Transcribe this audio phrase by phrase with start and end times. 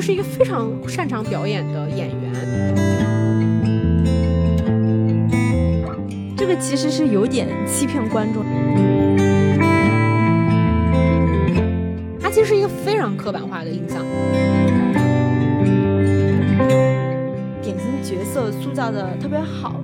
[0.00, 2.32] 实是一个非常擅长表演的演员。
[6.36, 8.44] 这个其实是有点欺骗观众。
[12.20, 14.04] 他其实是一个非常刻板化的印象。
[17.60, 19.80] 典型角色塑造的特别好。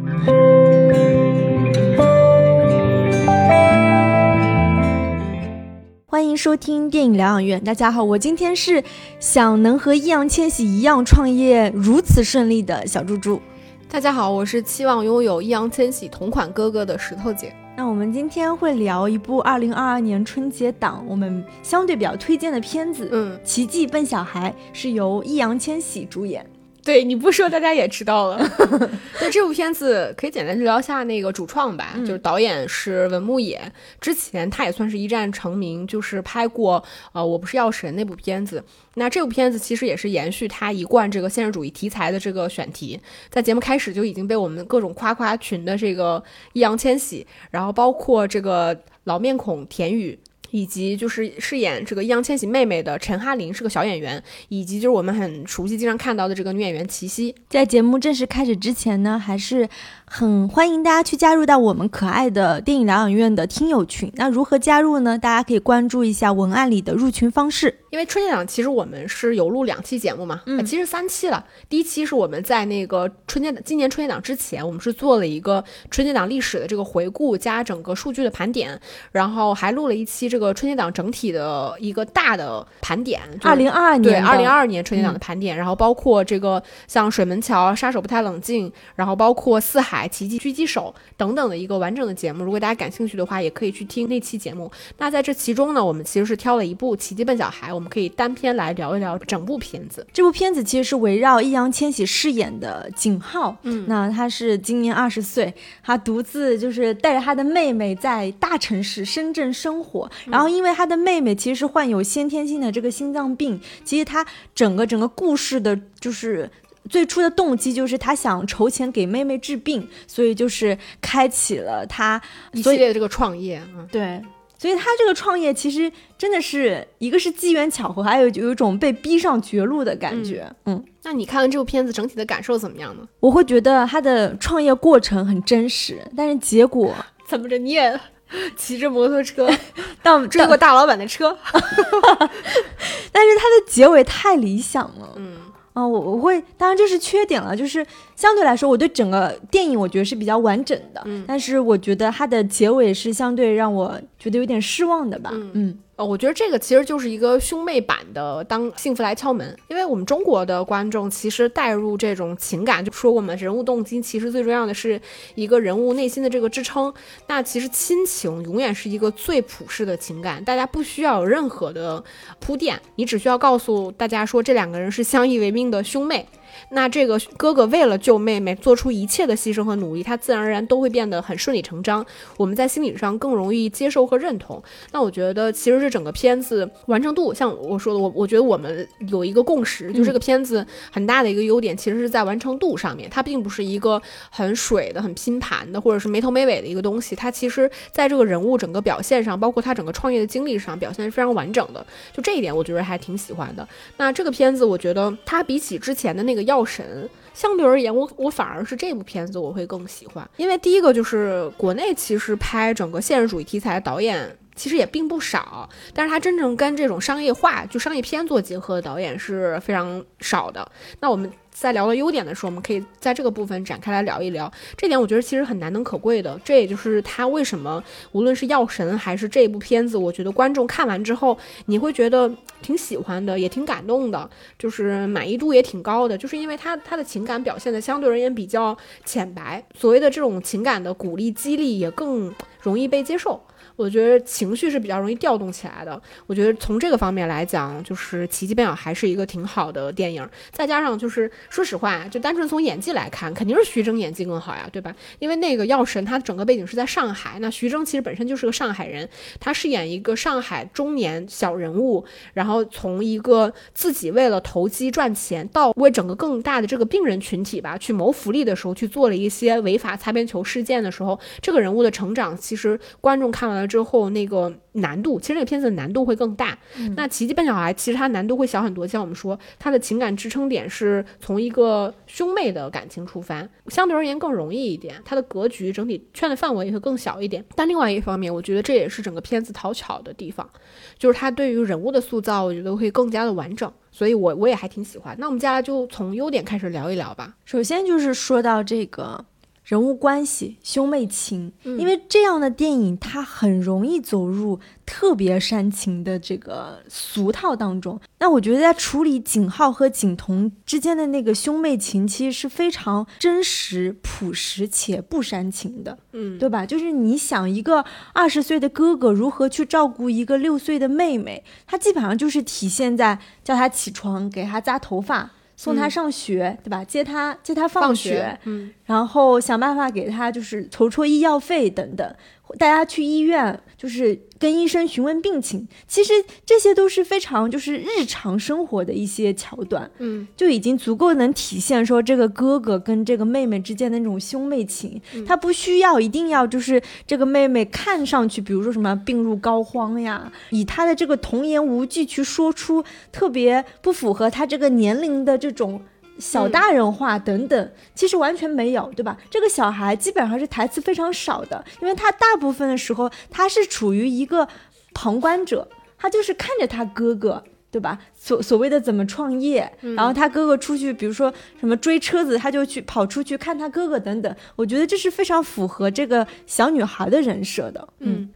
[6.37, 7.63] 收听电影疗养院。
[7.63, 8.83] 大家好，我今天是
[9.21, 13.41] 想能和易烊千玺一样创业如此顺利的小猪猪。
[13.89, 17.55] 大家好，我是期望拥有易烊千玺同款哥哥的石头姐。
[17.77, 26.45] 那我们今天会聊一部二零二二年春节档我们相对比较推荐的片子，嗯，《奇迹笨小孩》是由易烊千玺主演。
[26.85, 28.51] 对你不说，大家也知道了。
[29.21, 33.61] 那这部片子，可以简单聊一下那个主创吧，就是导演是文牧野，
[34.01, 38.63] 之前他也算是一战成名，就是拍过呃《我不是药神》那部片子。
[38.97, 50.19] 那这部片子其实也是延续他一贯这个现实主义题材的这个选题，在节目开始就已经被我们各种夸夸群的这个易烊千玺，然后包括这个老面孔田雨。
[50.55, 57.35] 以及就是饰演这个易烊千玺妹妹的陈哈林是个小演员，以及就是我们很熟悉、经常看到的这个女演员齐溪。
[57.49, 59.69] 在节目正式开始之前呢，还是
[60.17, 64.09] 很欢迎大家去加入到我们可爱的电影疗养院的听友群。
[64.15, 65.19] 那如何加入呢？
[65.19, 67.81] 大家可以关注一下文案里的入群方式。
[67.91, 71.45] 因为春节档其实我们是有录两期节目嘛，嗯，其实三期了。
[71.69, 92.45] 第一期是我们在那个春节今年春节档之前，我们是做了一个春节档历史的这个回顾加整个数据的盘点，然后还录了一期这个春节档整体的一个大的盘点，二零二二年对二零二二年春节档的盘点，然后包括这个像水门桥、杀手不太冷静，然后包括四海奇迹狙击手等等的一个完整的节目。
[92.45, 94.71] 如果大家感兴趣的话，也可以去听那期节目。
[94.99, 97.91] 那在这其中呢，我们其实是挑了一部《奇迹笨小孩》，我们。
[97.95, 100.05] 可以单篇来聊一聊整部片子。
[100.13, 110.11] 这部片子其实是围绕易烊千玺饰演的景浩，嗯，那他是今年二十岁，他独自就是带着他的妹妹在大城市深圳生活。
[110.27, 114.27] 然后因为他的妹妹其实是患有先天性的这个心脏病，其实他
[114.57, 116.51] 整个整个故事的就是
[116.89, 122.21] 最初的动机就是他想筹钱给妹妹治病，所以就是开启了他
[122.53, 123.63] 一系列的这个创业。
[123.75, 124.23] 嗯，对。
[124.57, 130.51] 所以他这个创业其实真的是一个是机缘巧合，还有有一种被逼上绝路的感觉。
[130.65, 133.07] 嗯，那你看这部片子整体的感受怎么样呢？
[133.21, 136.95] 我会觉得他的创业过程很真实，但是结果
[137.29, 138.01] 怎么着你也
[138.57, 139.51] 骑着摩托车
[140.03, 145.13] 到追过大老板的车，但是他的结尾太理想了。
[145.17, 145.44] 嗯。
[145.75, 147.87] 啊，我我会，当然这是缺点了，就是
[148.17, 155.79] 相对来说，我对整个电影我觉得是比较完整的，嗯，但是我觉得它的结尾是相对让我觉得有点失望的吧，嗯。
[155.97, 165.01] 呃，我觉得这个其实就是一个兄妹版的《当幸福来敲门》，因为我们中国的观众其实带入这种情感，就说我们人物动机，其实最重要的是
[165.37, 166.93] 一个人物内心的这个支撑。
[167.29, 172.03] 那其实亲情永远是一个最普世的情感，大家不需要有任何的
[172.41, 176.27] 铺垫，你只需要告诉大家说这两个人是相依为命的兄妹。
[176.71, 182.05] 那这个哥哥为了救妹妹做出一切的牺牲和努力，他自然而然都会变得很顺理成章。
[182.37, 184.63] 我们在心理上更容易接受和认同。
[184.93, 193.11] 那我觉得其实是整个片子完成度，像我说的，我我觉得我们有一个共识，就这个片子很大的一个优点，其实是在完成度上面。
[193.11, 194.01] 它并不是一个
[194.31, 197.17] 很水的、很拼盘的，或者是没头没尾的一个东西。
[197.17, 201.85] 它其实在这个人物整个表现上，包括他整个创业的经历上，表现是非常完整的。
[202.13, 203.69] 就这一点，我觉得还挺喜欢的。
[203.97, 206.45] 那这个片子，我觉得它比起之前的那个。
[206.45, 220.71] 药神相对而言，我我反而是这部片子我会更喜欢，因为第一个就是国内其实拍整个现实主义题材的导演其实也并不少，但是他真正跟这种商业化就商业片做结合的导演是非常少的。
[221.01, 221.31] 那我们。
[221.57, 224.53] 在聊到优点的时候，我们可以在这个部分展开来聊一聊。
[224.77, 232.29] 这点我觉得其实很难能可贵的，这也就是他为什么无论是药神还是这部片子，我觉得观众看完之后你会觉得
[232.61, 234.29] 挺喜欢的，也挺感动的，
[234.59, 243.41] 就是满意度也挺高的，就是因为他他的情感表现的相对而言比较浅白，所谓的这种情感的鼓励激励也更容易被接受。
[243.77, 246.01] 我觉得情绪是比较容易调动起来的。
[246.27, 250.29] 我觉得从这个方面来讲，就是《奇迹笨小孩》是一个挺好的电影。
[250.53, 254.95] 再加上就是，说实话，就单纯从演技来看，肯定是徐峥演技更好呀，对吧？
[255.19, 259.09] 因为那个药神他整个背景是在上海，那徐峥其实本身就是个上海人，
[259.41, 273.75] 他饰演一个上海中年小人物，然后从一个自己为了投机赚钱，到为整个更大的这个病人群体吧去谋福利的时候，去做了一些违法擦边球事件的时候，这个人物的成长，其实观众看完了。
[273.75, 276.57] 之后，那个难度，其实这个片子的难度会更大。
[276.97, 284.95] 那奇迹笨小孩其实它难度会小很多，像我们说，它的情感支撑点是从一个兄妹的感情出发，相对而言更容易一点。
[285.05, 287.45] 它的格局整体圈的范围也会更小一点。
[287.57, 290.49] 但另外一方面，我觉得这也是整个片子讨巧的地方，
[290.97, 293.73] 就是它对于人物的塑造，我觉得会更加的完整。
[293.91, 295.17] 所以我我也还挺喜欢。
[295.19, 297.35] 那我们接下来就从优点开始聊一聊吧。
[297.45, 299.25] 首先就是说到这个。
[299.65, 307.99] 人物关系、兄妹情，因为这样的电影它很容易走入特别煽情的这个俗套当中。
[308.19, 316.67] 那我觉得在处理景浩和景彤之间的那个兄妹情，其实是非常真实、朴实且不煽情的，嗯，对吧？
[316.67, 317.83] 就是你想一个
[318.13, 325.31] 二十岁的哥哥如何去照顾一个六岁的妹妹，他基本上就是体现在叫他起床、给他扎头发。
[325.57, 326.85] 送他上学，对吧？
[326.85, 332.15] 接他接他放学，嗯，然后想办法给他就是筹措医药费等等。
[332.59, 335.67] 带他去医院，就是跟医生询问病情。
[335.89, 336.13] 其实
[336.45, 345.01] 这些都是非常就是日常生活的一些桥段，嗯，就已经足够能体现说这个哥哥跟这个妹妹之间的那种兄妹情。
[345.27, 355.81] 他不需要一定要就是这个妹妹看上去，比如说什么病入膏肓呀，以他的这个童言无忌去说出特别不符合他这个年龄的这种。
[356.19, 359.17] 小大人化等等，其实完全没有，对吧？
[359.31, 364.49] 这个小孩基本上是台词非常少的，因为他大部分的时候他是处于一个
[364.93, 365.69] 旁观者，
[365.99, 367.99] 他就是看着他哥哥，对吧？
[368.15, 374.35] 所所谓的怎么创业，然后他哥哥出去，比如说什么追车子，他就去跑出去看他哥哥等等。
[374.57, 378.31] 我觉得这是非常符合这个小女孩的人设的，嗯，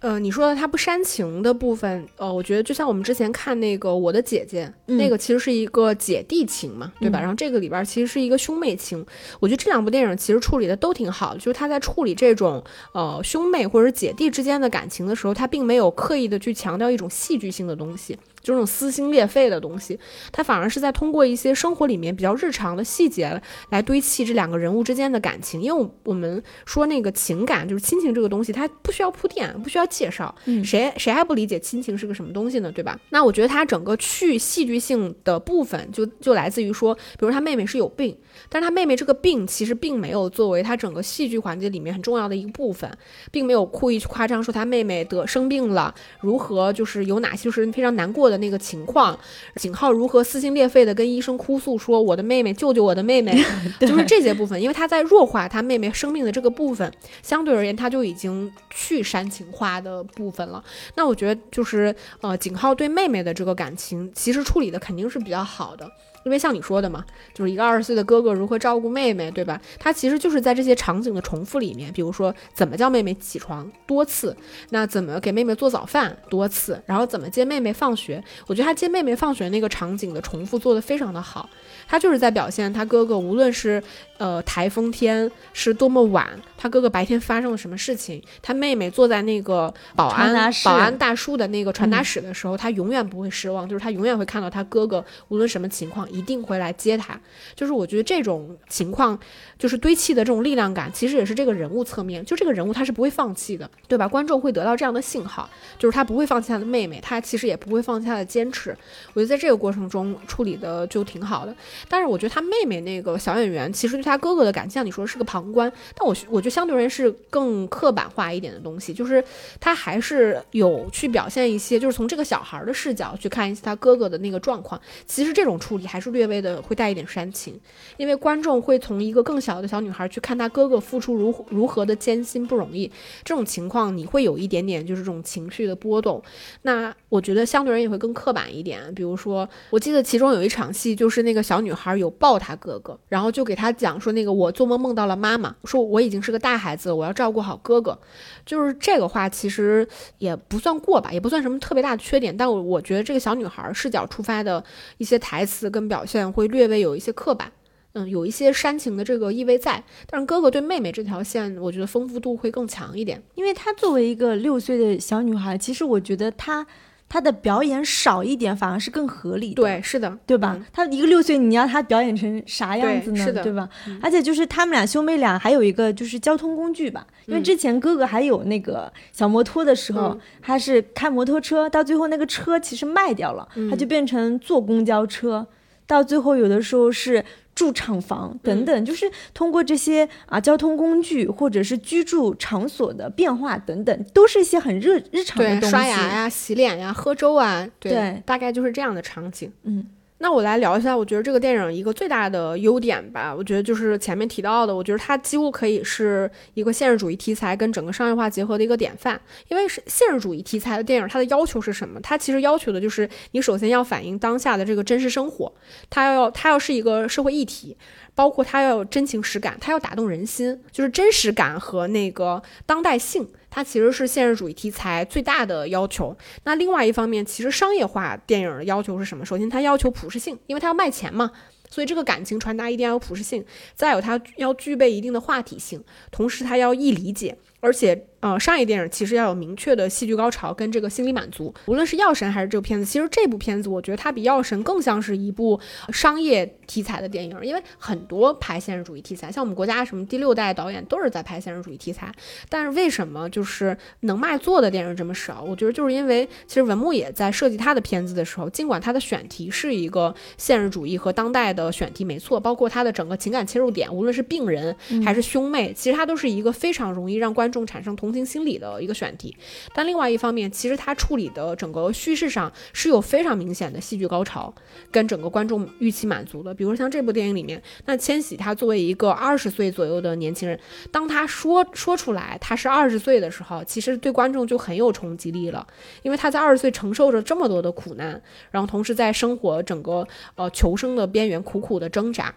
[0.00, 7.18] 呃，你说的他不煽情的部分，呃，我觉得就像我们之前看那个我的姐姐，那个其实是一个姐弟情嘛，对吧？
[7.18, 9.04] 然后这个里边其实是一个兄妹情，
[9.40, 12.62] 我觉得这两部电影其实处理的都挺好，就是他在处理这种
[12.92, 18.16] 呃兄妹或者姐弟之间的感情的时候，他并没有刻意的去强调一种戏剧性的东西。
[18.42, 19.98] 这种撕心裂肺的东西，
[20.32, 23.40] 他反而是在通过一些生活里面比较日常的细节
[23.70, 25.60] 来堆砌这两个人物之间的感情。
[25.60, 32.70] 因为我们说那个情感就是亲情这个东西，它不需要铺垫，不需要介绍，谁谁还不理解亲情是个什么东西呢？
[32.70, 32.98] 对吧？
[33.10, 38.16] 那我觉得它整个去戏剧性的部分，就就来自于说，比如他妹妹是有病，
[38.48, 42.90] 但是他妹妹这个病其实并没有作为他整个戏剧环节里面很重要的一个部分，
[43.30, 48.38] 并没有故意去夸张说他妹妹得生病了，如何就是有哪些就是非常难过的。
[48.38, 49.18] 那个情况，
[49.56, 53.36] 景浩如何撕心裂肺的跟医生哭诉说：“我的妹妹，救救我的妹妹！
[53.80, 56.88] ”就是这些部分，因为他在弱化他妹妹生病的这个部分，
[57.20, 60.62] 相对而言他就已经去煽情化的部分了。
[60.94, 65.90] 那我觉得就是呃，景浩对妹妹的这个感情，其实处理的肯定是比较好的。
[66.28, 67.02] 因为像你说的嘛，
[67.32, 69.58] 就是一个二十岁的哥哥如何照顾妹妹，对吧？
[69.78, 74.36] 他其实就是在这些场景的重复里面，比如说怎么叫妹妹起床多次，
[74.68, 78.22] 那怎么给妹妹做早饭多次，然后怎么接妹妹放学。
[78.46, 81.48] 我觉得他接妹妹放学那个场景的重复做得非常的好，
[81.88, 83.82] 他就是在表现他哥哥无论是
[84.18, 96.08] 呃台风天是多么晚，他哥哥白天发生了什么事情，他妹妹坐在那个保安保安大叔的那个传达室的时候，他永远不会失望，就是他永远会看到他哥哥无论什么情况。
[96.08, 97.20] 一定会来接他，
[97.54, 99.16] 就是我觉得这种情况，
[99.58, 104.08] 就是堆砌的这种力量感，其实也是这个人物侧面，就这个人物他是不会放弃的，对吧？
[104.08, 105.48] 观众会得到这样的信号，
[105.78, 108.70] 就是他不会放弃他的妹妹，他其实也不会放弃他的坚持。
[109.12, 111.54] 我觉得在这个过程中处理的就挺好的。
[111.88, 119.22] 但是我觉得他妹妹那个小演员，其实对他哥哥的感情，像你说是个旁观，但我我觉得相对而言是更刻板化一点的东西，就是
[119.60, 124.80] 他还是有去表现一些，就是从这个小孩的视角去看一些他哥哥的那个状况。
[125.06, 125.98] 其实这种处理还。
[126.00, 127.58] 是略微的会带一点煽情，
[127.96, 132.88] 因为观众会从一个更小的小女孩去看她哥哥付出如如何的艰辛不容易，
[133.24, 136.22] 这种情况你会有一点点就是这种情绪的波动。
[136.62, 147.98] 那我觉得相对人也会更刻板一点，比如说我记得其中有一场戏，就是那个小女孩有抱她哥哥，然后就给他讲说那个我做梦梦到了妈妈，说我已经是个大孩子，我要照顾好哥哥。
[148.46, 149.86] 就是这个话其实
[150.18, 154.62] 也不算过吧，也不算什么特别大的缺点，但我我觉得这个小女孩视角出发的
[154.98, 155.88] 一些台词跟。
[155.88, 157.50] 表现会略微有一些刻板，
[157.94, 159.82] 嗯，有一些煽情的这个意味在。
[160.06, 166.66] 但是哥哥对妹妹这条线，我觉得丰富度会更强一点，因为她作为一个六岁的小女孩，其实我觉得她
[167.08, 169.62] 她的表演少一点反而是更合理的。
[169.62, 170.58] 对，是的，对吧？
[170.72, 173.24] 他一个六岁，你要他表演成啥样子呢？
[173.24, 173.68] 是的，对吧？
[174.02, 185.46] 而且就是他们俩兄妹俩还有一个就是交通工具吧，因为之前哥哥还有那个小摩托的时候，他是开摩托车，到最后那个车其实卖掉了，他就变成坐公交车。
[185.86, 187.24] 到最后，有的时候是
[187.58, 195.70] 住厂房等等，就是通过这些啊交通工具或者是居住场所的变化等等，都是一些很日日常的东西。
[195.70, 199.52] 刷牙呀、洗脸呀、喝粥啊，对，大概就是这样的场景。
[199.64, 199.84] 嗯。
[200.20, 209.20] 那我来聊一下，我觉得这个电影一个最大的优点吧，我觉得就是前面提到的，我觉得它几乎可以是一个现实主义题材跟整个商业化结合的一个典范。
[209.48, 212.00] 因为是现实主义题材的电影，它的要求是什么？
[212.00, 215.52] 它其实要求的就是你首先要反映当下的这个真实生活，
[215.88, 217.76] 它要它要是一个社会议题。
[218.18, 226.16] 包括它要有真情实感，它要打动人心，就是真实感和那个当代性，它其实是现实主义题材最大的要求。
[226.42, 229.24] 那另外一方面，其实商业化电影的要求是什么？
[229.24, 231.30] 首先，它要求普适性，因为它要卖钱嘛，
[231.70, 233.44] 所以这个感情传达一定要有普适性。
[233.76, 238.04] 再有，它要具备一定的话题性，同时它要易理解，而且。
[238.20, 241.54] 呃，商业电影其实要有明确的戏剧高潮跟这个心理满足。
[241.66, 245.60] 无论是《药神》还是这个片子，其实这部片子我觉得它比《药神》更像是一部
[245.92, 252.12] 商业题材的电影，因为很多拍现实主义题材，像我们国家什么第六代导演都是在拍现实主义题材。
[252.48, 255.40] 但是为什么就是能卖座的电影这么少？
[255.40, 264.74] 我觉得就是因为其实文牧野在设计他的片子的时候，尽管他的选题是一个现实主义和当代的选题，没错，包括他的整个情感切入点，无论是病人
[265.04, 268.12] 还是兄妹，其实他都是一个非常容易让观观众产生同。
[268.12, 269.36] 情心理的一个选题，
[269.74, 274.52] 但另外一方面，其实它处理的整个叙事上是有非常明显的戏剧高潮，
[274.90, 276.52] 跟整个观众预期满足的。
[276.52, 280.58] 比如像这部电影里面，那千玺他作为一个二十岁左右的年轻人，
[280.90, 285.64] 当他说说出来他是二十岁的时候，其实对观众就很有冲击力了，
[286.02, 292.34] 因为他在二十岁承受着这么多的苦难，然后同时在生活整个呃求生的边缘苦苦的挣扎。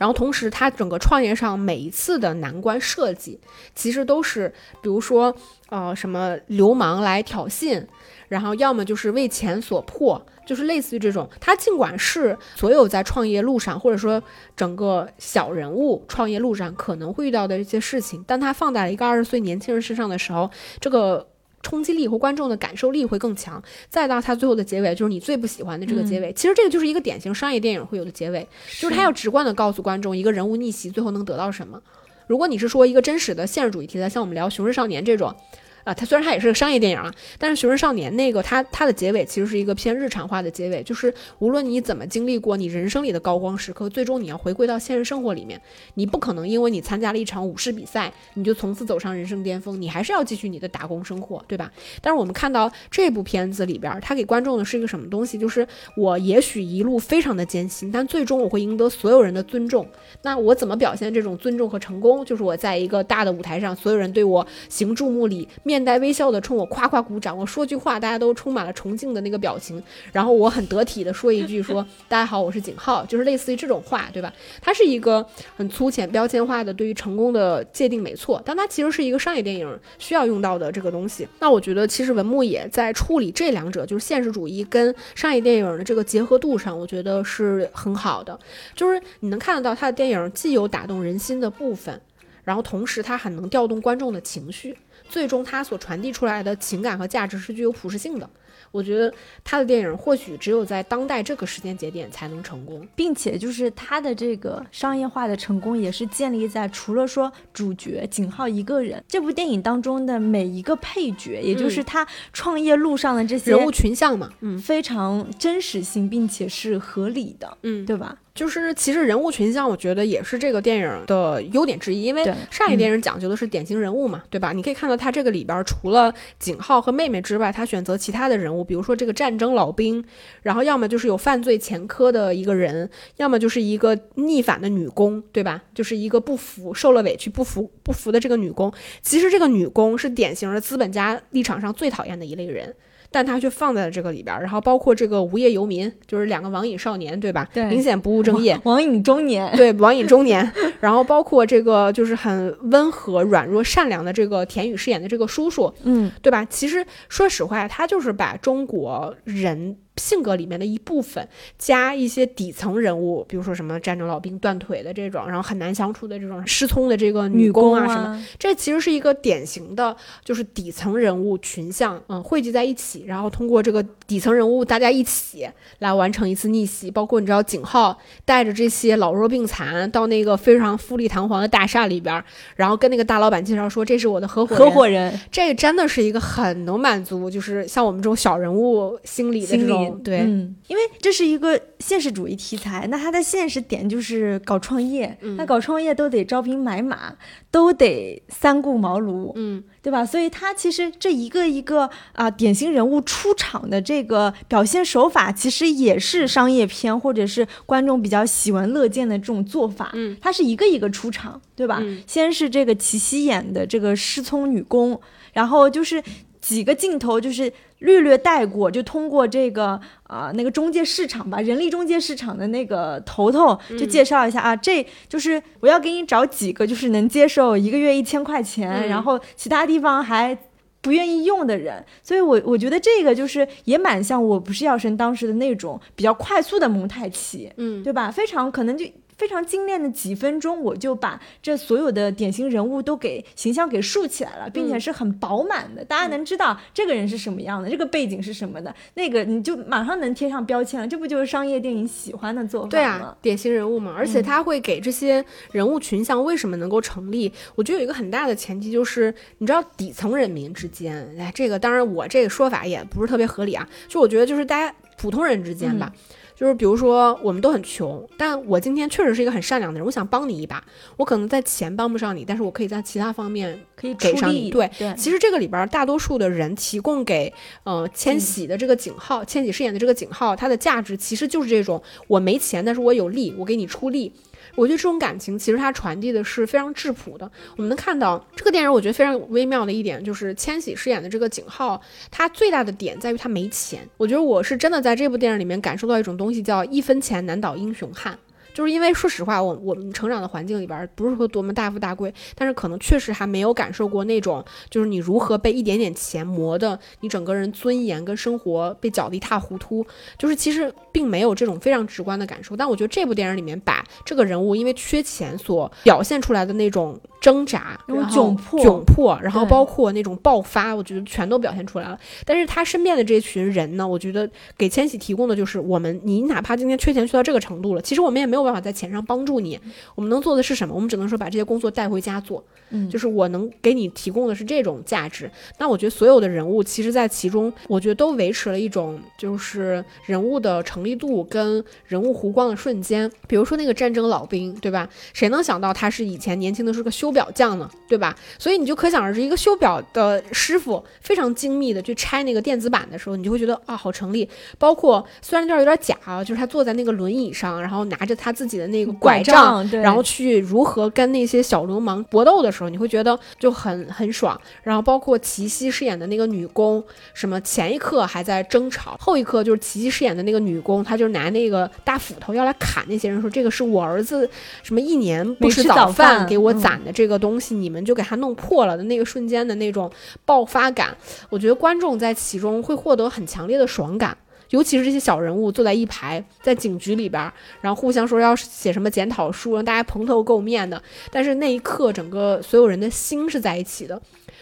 [0.00, 3.38] 然后同时，他整个创业上每一次的难关设计，
[3.74, 5.36] 其实都是，比如说，
[5.68, 7.86] 呃，什么流氓来挑衅，
[8.28, 11.28] 然后要么就是为钱所迫，就是类似于这种。
[11.38, 14.22] 他尽管是所有在创业路上，或者说
[14.56, 21.26] 整个小人物创业路上可能会遇到的一些事情，但他放在了一个二十岁年轻人身上的时候，这个。
[21.62, 23.62] 冲击力和观众的感受力会更强。
[23.88, 26.32] 再到它最后的结尾，就是你最不喜欢的这个结尾。
[26.32, 28.46] 其实这个就是一个典型商业电影会有的结尾，
[28.78, 31.80] 就是它要直观的告诉观众一个人物逆袭最后能得到什么。
[32.26, 35.34] 如果你是说一个真实的现实主义题材，像我们聊《雄狮少年》这种。
[35.84, 45.60] 啊，它虽然它也是个商业电影啊，但是《熊人少年》那个它它的结尾其实是一个偏日常化的结尾，就是无论你怎么经历过你人生里的高光时刻，最终你要回归到现实生活里面，
[45.94, 51.70] 你不可能因为你参加了一场武士比赛，你就从此走上人生巅峰，你还是要继续你的打工生活，对吧？
[52.00, 55.38] 但是我们看到这部片子里边，它给观众的是一个什么东西？
[55.38, 59.86] 就是我也许一路非常的艰辛，但最终我会赢得所有人的尊重。
[60.22, 62.24] 那我怎么表现这种尊重和成功？
[62.24, 65.48] 就是我在一个大的舞台上，所有人对我行注目礼。
[65.70, 69.80] 面带微笑的冲我夸夸鼓掌，我说句话，大家都充满了崇敬的那个表情，
[70.12, 74.32] 然后我很得体的说一句，说大家好，我是景浩，就是类似于这种话，对吧？
[74.60, 75.24] 它是一个
[75.56, 81.28] 很粗浅标签化的对于成功的界定，没错，但它其实是一个商业电影需要用到的这个东西。
[81.38, 88.36] 那我觉得其实文牧野在处理这两者，就是现实主义跟商业电影的这个结合度上，我觉得是很好的，
[88.74, 92.00] 就是你能看得到他的电影既有打动人心的部分，
[92.42, 94.76] 然后同时他很能调动观众的情绪。
[95.10, 98.30] 最终，他所传递出来的情感和价值是具有普适性的。
[98.72, 99.12] 我觉得
[99.42, 118.16] 他的电影或许只有在当代这个时间节点才能成功，并且就是他的这个商业化的成功也是建立在除了说主角景浩一个人，这部电影当中的每一个配角，也就是他创业路上的这些人物群像嘛，嗯，非常真实性，并且是合理的，嗯，对吧？
[118.40, 124.54] 就是其实人物群像，我觉得也是这个电影的优点之一，因为上一电影讲究的是典型人物嘛，对吧？
[124.54, 130.02] 你可以看到他这个里边除了景浩和妹妹之外，他选择其他的人物，比如说这个战争老兵，
[130.40, 135.62] 然后要么就是有犯罪前科的一个人，要么就是一个逆反的女工，对吧？
[135.74, 138.72] 就是一个不服、受了委屈、不服、不服的这个女工。
[139.02, 142.74] 其实这个女工是典型的资本家立场上最讨厌的一类人。
[143.10, 147.48] 但他却放在了这个里边，然后包括这个无业游民，就是两个网瘾少年，对吧？
[147.52, 149.50] 对，明显不务正业，网瘾中年。
[149.56, 150.50] 对，网瘾中年。
[150.80, 156.44] 然后包括这个就是很温和、软弱、善良的这个田雨饰演的这个叔叔，嗯，对吧？
[156.46, 159.76] 其实说实话，他就是把中国人。
[160.00, 161.28] 性格里面的一部分，
[161.58, 175.46] 加一些底层人物，比如说什么战争老兵断腿的这种，然后很难相处的这种失聪的这个女工啊什么，这其实是一个典型的，就是底层人物群像，嗯，汇集在一起，然后通过这个底层人物大家一起
[175.80, 176.90] 来完成一次逆袭。
[176.90, 182.24] 包括你知道景浩带着这些老弱病残到那个非常富丽堂皇的大厦里边，
[182.56, 189.89] 然后跟那个大老板介绍说这是我的合伙合伙人，这真的是一个很能满足，就是像我们这种小人物心理的这种。
[189.90, 197.14] 影，对，嗯，因为这是一个现实主义题材，那它的现实点就是搞创业，嗯那搞创业都得招兵买马，
[197.50, 200.04] 都得三顾茅庐，嗯对吧？
[200.04, 209.90] 所以它其实这一个一个啊、典型人物出场的这个表现手法，其实也是商业片或者是观众比较喜闻乐见的这种做法。
[209.94, 211.78] 嗯，它是一个一个出场，对吧？
[211.80, 215.00] 嗯先是这个齐溪演的这个失聪女工，
[215.32, 216.02] 然后就是
[216.40, 230.36] 几个镜头就是略略带过，就通过这个啊、呃那个中介市场吧，人力中介市场的那个头头就介绍一下、啊，这就是我要给你找几个就是能接受一个月一千块钱，嗯然后其他地方还。
[230.82, 238.10] 不愿意用的人，所以我我觉得这个就是也蛮像我不是药神当时的那种比较快速的蒙太奇，嗯，对吧？
[238.10, 238.86] 非常可能就
[239.20, 250.88] 非常精炼的几分钟，我就把这所有的典型人物都给形象给竖起来了，并且嗯是很饱满的，大家能知道这个人是什么样的，这个背景是什么的，那个你就马上能贴上标签了。
[250.88, 252.70] 这不就是商业电影喜欢的做法吗？
[252.70, 255.22] 对啊，典型人物嘛，而且他会给这些
[255.52, 257.30] 人物群像为什么能够成立？
[257.56, 265.92] 我觉得有一个很大的前提就是，你知道底层人民之间，哎，这个当然我这个说法也不是特别合理啊，就我觉得就是大家普通人之间吧。
[266.40, 270.64] 就是比如说，我们都很穷，但我今天确实是一个很善良的人，我想帮你一把。
[270.96, 277.30] 我可能在钱帮不上你，但是我可以在其他方面可以给上你对对，其实这个里边大多数的人提供给
[277.64, 284.10] 呃千玺的这个井号，千玺饰演的这个井号，它的价值其实就是这种我没钱，但是我有力，我给你出力。
[284.54, 287.30] 我觉得这种感情其实它传递的是非常质朴的。
[287.56, 291.80] 我们能看到这个电影，我觉得非常微妙的一点就是千玺饰演的这个景浩，
[292.10, 293.88] 他最大的点在于他没钱。
[293.96, 298.18] 我觉得我是真的在这部电影里面感受到一种东西，叫一分钱难倒英雄汉。
[298.54, 309.86] 就是因为说实话，我我们成长的环境里边儿不是说多么大富大贵，但是可能确实还没有感受过那种，就是你如何被一点点钱磨的，你整个人尊严跟生活被搅得一塌糊涂。
[310.18, 312.56] 就是其实并没有这种非常直观的感受。
[312.56, 321.98] 但我觉得这部电影里面把这个人物因为缺钱所表现出来的那种挣扎、那种窘迫窘迫，然后包括那种爆发，我觉得全都表现出来了。
[322.24, 329.58] 但是他身边的这群人呢，我觉得给千玺提供的就是我们，你哪怕今天缺钱缺到这个程度了，其实我们也没有办法在钱上帮助你。
[329.94, 330.74] 我们能做的是什么？
[330.74, 332.44] 我们只能说把这些工作带回家做。
[332.72, 335.28] 嗯就是我能给你提供的是这种价值。
[335.58, 343.10] 那我觉得所有的人物，其实在其中，我觉得都维持了一种就是人物的成立度跟人物弧光的瞬间。
[343.26, 344.88] 比如说那个战争老兵，对吧？
[345.12, 348.16] 谁能想到他是以前年轻的是个修表匠呢，对吧？
[348.38, 354.28] 所以你就可想而知，一个修表的师傅非常精密的去拆那个电子板的时候，你就会觉得啊，好成立。
[354.58, 364.40] 包括虽然这儿有点假啊，就是他坐在那个轮椅上，然后拿着他自己的那个拐杖，杖，然后去如何跟那些小流氓搏斗的时候，你会觉得就很很爽。
[364.62, 366.82] 然后包括齐溪饰演的那个女工，
[367.14, 374.28] 什么前一刻还在争吵，后一刻就是齐溪饰演的那个女工，她就拿那个大斧头要来砍那些人，说这个是我儿子
[374.62, 379.90] 什么一年不吃早早饭饭给我嗯攒的这个东西，你们就给他弄破了的那个瞬间的那种
[380.24, 380.96] 爆发感，
[381.28, 384.16] 我觉得观众在其中会获得很强烈的爽感。
[384.50, 390.80] 尤其是这些小人物坐在一排，在警局里边，然后互相说要写什么检讨书，让大家蓬头垢面的。
[391.10, 394.00] 但是那一刻，整个所有人的心是在一起的。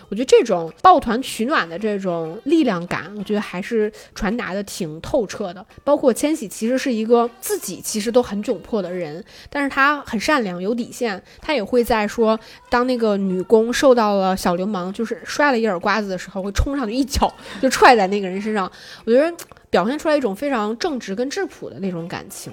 [0.09, 5.64] 我觉得这种抱团取暖的这种力量感，我觉得还是传达的挺透彻的。
[5.85, 11.23] 包括千玺其实是一个自己其实都很窘迫的人，但是他很善良，有底线。
[11.40, 12.38] 他也会在说，
[12.71, 18.71] 当那个女工受到了小流氓就是摔了一耳刮子的时候，会冲上去一脚就踹在那个人身上。
[19.05, 19.37] 我觉得
[19.71, 22.53] 表现出来一种非常正直跟质朴的那种感情。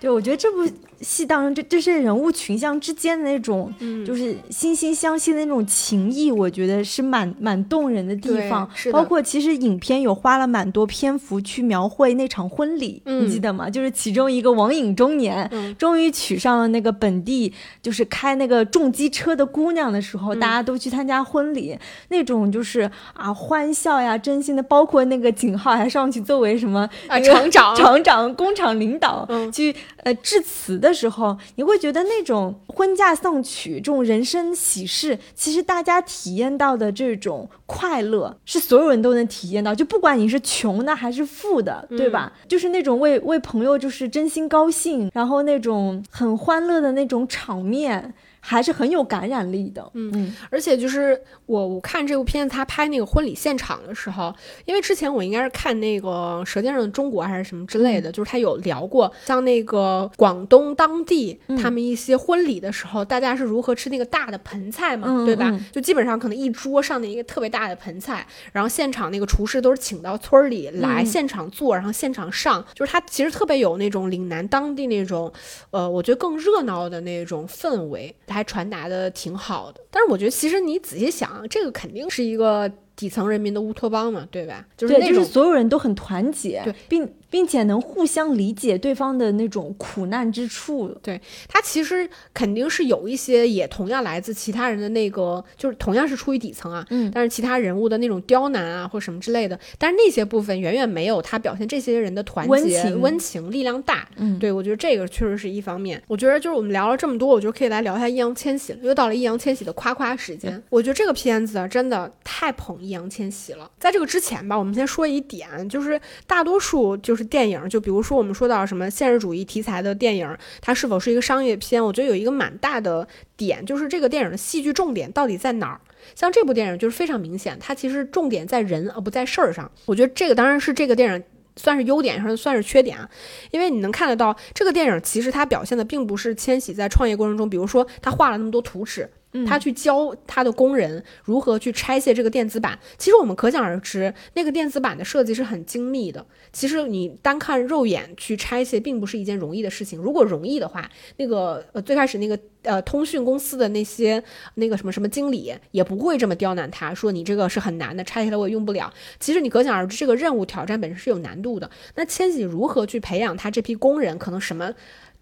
[0.00, 0.66] 对，我觉得这部
[1.00, 4.04] 戏当中，这这些人物群像之间的那种，嗯。
[4.04, 8.68] 就是惺惺相惜的那种情谊，我觉得是蛮蛮动人的地方。
[8.90, 13.68] 包括其实影片有花了蛮多篇幅去描绘那场婚礼，嗯你记得吗？
[13.68, 15.74] 就是其中一个网瘾中年，嗯。
[15.76, 20.40] 终于娶上了那个本地就是开那个重机车的姑娘的时候，嗯。
[20.40, 29.50] 大家都去参加婚礼，那种就是啊欢笑呀，真心的，包括那个景浩还上去作为什么啊，厂长，厂长、工厂领导、嗯。
[29.52, 42.32] 去呃致辞的时候，你会觉得那种婚嫁丧娶这种人生喜事，其实大家体验到的这种快乐，是所有人都能体验到，就不管你是穷的还是富的，对吧？
[42.46, 48.14] 就是那种为为朋友就是真心高兴，然后那种很欢乐的那种场面。
[48.48, 49.88] 还是很有感染力的。
[49.94, 50.10] 嗯。
[50.14, 50.34] 嗯。
[50.50, 54.34] 而且就是我我看这部片子，他拍那个婚礼现场的时候，
[54.64, 61.56] 因为之前我应该是看那个《舌尖上的中国》还是什么之类的，就是他有聊过，像那个广东当地嗯。
[61.58, 65.50] 他们一些婚礼的时候，大家是如何吃那个大的盆菜嘛，嗯对吧？
[65.50, 65.64] 嗯。
[65.70, 71.06] 就基本上可能一桌上的一个特别大的盆菜，然后现场那个厨师都是请到村儿里来嗯。
[71.06, 75.32] 现场做，然后现场上，就是他其实特别有那种岭南当地那种，
[75.70, 79.80] 呃，我觉得更热闹的那种氛围，还传达的挺好的。
[79.90, 84.66] 但是我觉得其实你仔细想，这个肯定是一个底层人民的乌托邦嘛，对吧？
[84.76, 90.88] 就是，那是所有人都很团结，对，并并且能互相理解对方的那种苦难之处。
[91.00, 104.08] 对他其实肯定是有一些也同样来自其他人的那个，就是同样是出于底层啊，嗯但是其他人物的那种刁难啊或什么之类的，但是那些部分远远没有他表现这些人的团结、温情温情力量大。
[104.16, 106.02] 嗯，对，我觉得这个确实是一方面。
[106.08, 108.78] 我觉得就是我们聊了这么多，我觉得可以来聊一下易烊千玺了。
[108.82, 113.70] 又到了易烊千玺的夸夸时间，我觉得这个片子啊真的太捧易烊千玺了。
[113.78, 125.80] 在这个之前吧，我们先说一点，就是大多数就是电影，就比如说我们说到什么现实主义题材的电影，它是否是一个商业片，我觉得有一个蛮大的点，就是这个电影的戏剧重点到底在哪儿。
[126.14, 129.70] 像这部电影就是非常明显，它其实重点在人而不在事儿上。
[129.84, 131.22] 我觉得这个当然是这个电影
[131.56, 133.10] 算是优点，还是算是缺点啊？
[133.50, 139.10] 因为你能看得到，这个电影其实它表现的并不是千玺在创业过程中，比如说他画了那么多图纸，
[139.46, 142.78] 他去教他的工人如何去拆卸这个电子板。
[142.96, 146.24] 其实我们可想而知，那个电子板的设计是很精密的。
[146.52, 150.00] 其实你单看肉眼去拆卸，并不是一件容易的事情。
[150.00, 154.22] 如果容易的话，那个呃最开始那个呃通讯公司的那些
[154.54, 158.92] 那个什么什么经理也不会这么刁难他，说你这个是很难的，拆下来我也用不了。
[159.20, 161.70] 其实你可想而知，这个任务挑战本身是有难度的。
[161.94, 164.72] 那千玺如何去培养他这批工人，可能什么？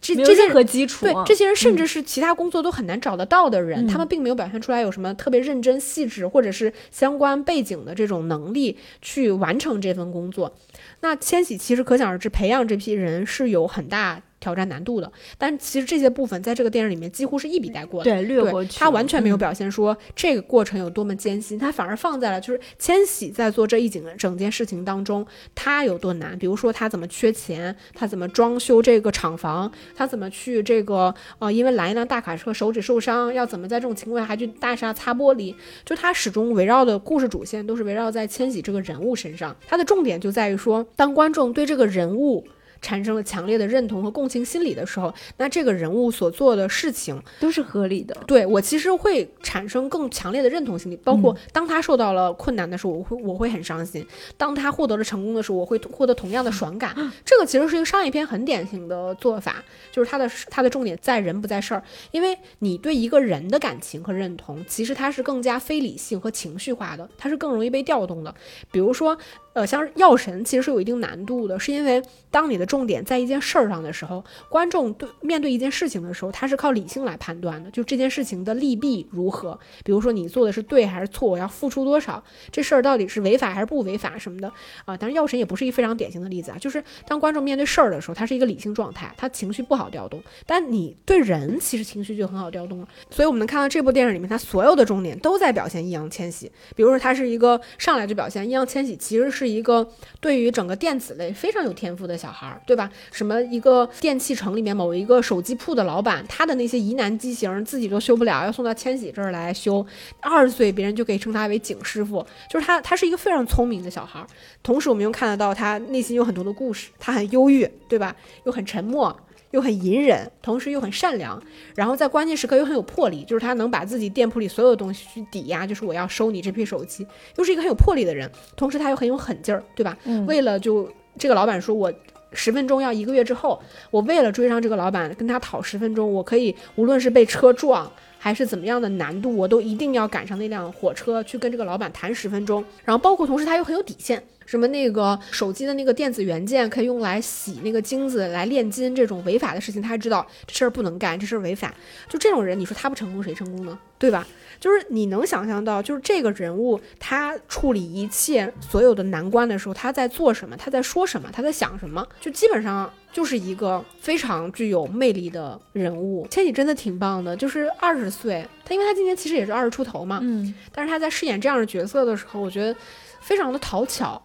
[0.00, 1.06] 这这些人何基础。
[1.06, 10.56] 对，这些人甚嗯至是其他工作都很难找得到的人，他们并没有表现出来有什么特别认真、细致或者是相关背景的这种能力去完成这份工作。
[11.00, 15.10] 那千玺其实可想而知，培养这批人是有很大挑战难度的。
[15.38, 18.10] 但其实这些部分在这个电影里面几乎是一笔带过的。
[18.10, 26.38] 对略过，去，他完全没有嗯表现说这个过程有多么艰辛，他反而放在了就是千玺在做这一整整件事情当中，他有多难。
[26.38, 42.46] 比如说他怎么缺钱，他怎么装修这个厂房，他怎么去这个呃，因为拦一辆大卡车手指受伤，要怎么在这种情况下还去大厦擦玻璃，就他始终围绕的故事主线都是围绕在千玺这个人物身上，他的重点就在于说，当观众对这个人物。
[42.86, 48.16] 产生了强烈的认同和共情心理的时候，那这个人物所做的事情都是合理的。
[48.28, 54.04] 对我其实会产生更强烈的认同心理，包括当他受到了困难的时候，我会我会很伤心；
[54.36, 56.94] 当他获得了成功的时候，我会获得同样的爽感。
[57.24, 68.32] 这个其实是一个商业片很典型的做法，就是它的它的重点在人不在事儿，因为你对一个人的感情和认同，其实它是更加非理性和情绪化的，它是更容易被调动的。
[68.70, 69.18] 比如说，
[69.56, 79.58] 呃，像药神其实是有一定难度的，是因为当你的重点在一件事儿上的时候，观众对面对一件事情的时候，他是靠理性来判断的，就这件事情的利弊如何。
[79.82, 84.52] 比如说你做的是对还是错，我要付出多少，这事儿到底是违法还是不违法什么的
[84.84, 84.94] 啊。
[84.94, 92.88] 但是，药神也不是一非常典型的例子啊，就是当观众面对事儿的时候，他是一个理性状态，他情绪不好调动，但你对人其实情绪就很好调动了。
[93.08, 96.52] 所以我们能看到这部电影里面，他所有的重点都在表现易烊千玺。
[96.74, 99.86] 比如说，他是一个上来就表现易烊千玺其实是一个
[100.20, 102.90] 对于整个电子类非常有天赋的小孩，对吧？
[103.12, 109.84] 什么一个电器城里面某一个手机铺的老板，他的那些疑难机型自己都修不了，要送到千玺这儿来修。
[110.20, 114.24] 二十岁别人就可以称他为景师傅，就是他，他是一个非常聪明的小孩。
[114.62, 118.14] 同时，我们又看得到他内心有很多的故事，他很忧郁，对吧？
[118.44, 119.16] 又很沉默。
[119.56, 121.42] 又很隐忍，同时又很善良，
[121.74, 129.96] 然后在关键时刻又很有魄力，就是他能把自己店铺里所有的东西去抵押，就是我要收你这批手机，又是一个很有魄力的人，同时他又很有狠劲儿，对吧？
[130.04, 130.86] 嗯为了就
[131.18, 131.90] 这个老板说我
[132.32, 133.58] 十分钟要一个月之后，
[133.90, 137.90] 我为了追上这个老板，跟他讨十分钟，我可以无论是被车撞。
[138.18, 142.64] 还是怎么样的难度，我都一定要赶上那辆火车去跟这个老板谈十分钟。
[142.84, 151.74] 然后包括同时他又很有底线，什么那个手机的那个电子元件可以用来洗那个金子来炼金这种违法的事情，他还知道这事儿不能干，这事儿违法。
[152.08, 153.78] 就这种人，你说他不成功谁成功呢？
[153.98, 154.26] 对吧？
[154.60, 166.26] 就是你能想象到，就是这个人物他处理一切所有的难关的时候，他在做什么，他在说什么，他在想什么，就基本上就是一个非常具有魅力的人物。
[166.30, 172.74] 千玺真的挺棒的，就是二十岁，他因为他今年其实也是二十出头嘛，嗯，但是他在饰演这样的角色的时候，我觉得
[173.20, 174.20] 非常的讨巧，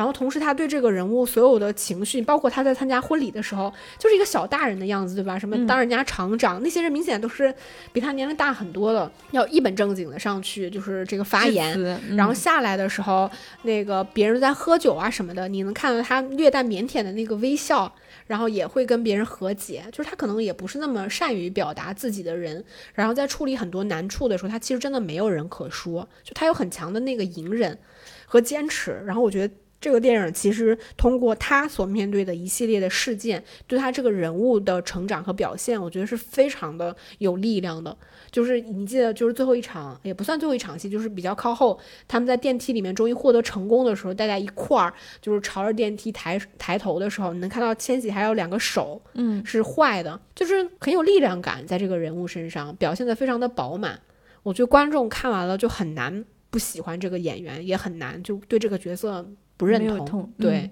[0.00, 5.38] 然后同时他对这个人物所有的情绪，包括他在参加婚礼的时候，就是一个小大人的样子，对吧？
[5.38, 7.54] 什么当人家厂长，那些人明显都是
[7.92, 11.78] 比他年龄大很多的，要一本正经的上去就是这个发言。
[11.78, 13.30] 嗯然后下来的时候，
[13.64, 17.92] 那个别人在喝酒啊什么的，你能看到他略带腼腆的那个微笑，
[18.26, 19.84] 然后也会跟别人和解。
[19.92, 27.76] 就是他可能也不是那么善于表达自己的人，然后在处理很多难处的时候，他其实真的没有人可说，就他有很强的那个隐忍
[28.24, 29.02] 和坚持。
[29.04, 29.52] 然后我觉得。
[29.80, 37.96] 这个电影其实通过他所面对的一系列的事件，对他这个人物的成长和表现，我觉得是非常的有力量的。
[38.30, 53.98] 就是你记得，就是最后一场也不算最后一场戏，就是比较靠后，他们在电梯里面终于获得成功的时候，大家一块儿就是朝着电梯抬抬头的时候，你能看到千玺还有两个手，嗯，是坏的，就是很有力量感，在这个人物身上表现的非常的饱满。
[54.42, 59.26] 我觉得观众看完了就很难不喜欢这个演员，也很难就对这个角色
[59.60, 60.32] 不认同。
[60.38, 60.70] 对，嗯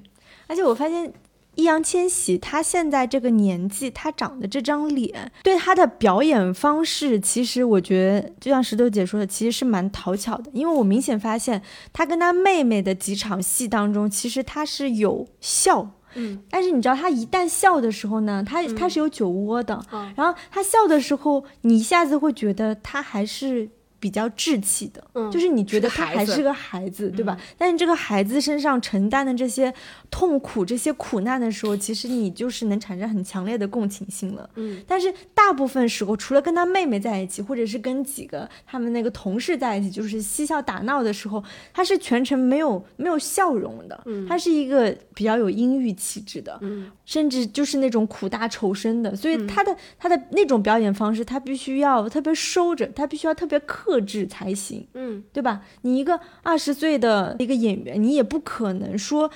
[0.48, 1.12] 而且我发现。
[1.58, 10.48] 易烊千玺他现在这个年纪，他长的这张脸，对他的表演方式，其实我觉得就像石头姐说的，其实是蛮讨巧的。
[10.54, 11.60] 因为我明显发现
[11.92, 23.68] 他跟他妹妹的几场戏当中，其实他是有笑，嗯，但是你知道他一旦笑的时候呢，他嗯他是有酒窝的，嗯然后他笑的时候，你一下子会觉得他还是
[24.00, 27.36] 比较稚气的，嗯就是你觉得他还是个孩子，对吧？
[27.38, 29.72] 嗯但是这个孩子身上承担的这些
[30.10, 34.48] 痛苦、这些苦难的时候，其实你就是能产生很强烈的共情性了。
[34.56, 44.00] 嗯但是大部分时候，除了跟他妹妹在一起，或者是跟几个他们那个同事在一起，就是嬉笑打闹的时候，他是全程没有没有笑容的。
[44.06, 55.62] 嗯他是一个比较有阴郁气质的，嗯甚至就是那种苦大仇深的，所以嗯他的、他的那种表演方式，他必须要特别收着，他必须要特别克制才行，嗯对吧？
[55.82, 59.30] 你一个二十岁的一个演员，你也不可能说，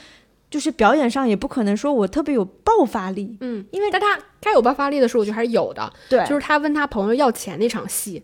[0.51, 5.93] 就是表演上也不可能说我特别有爆发力，嗯，因为但他该有爆发力的时候，我觉得还是有的。
[6.11, 8.23] 对，就是他问他朋友要钱那场戏，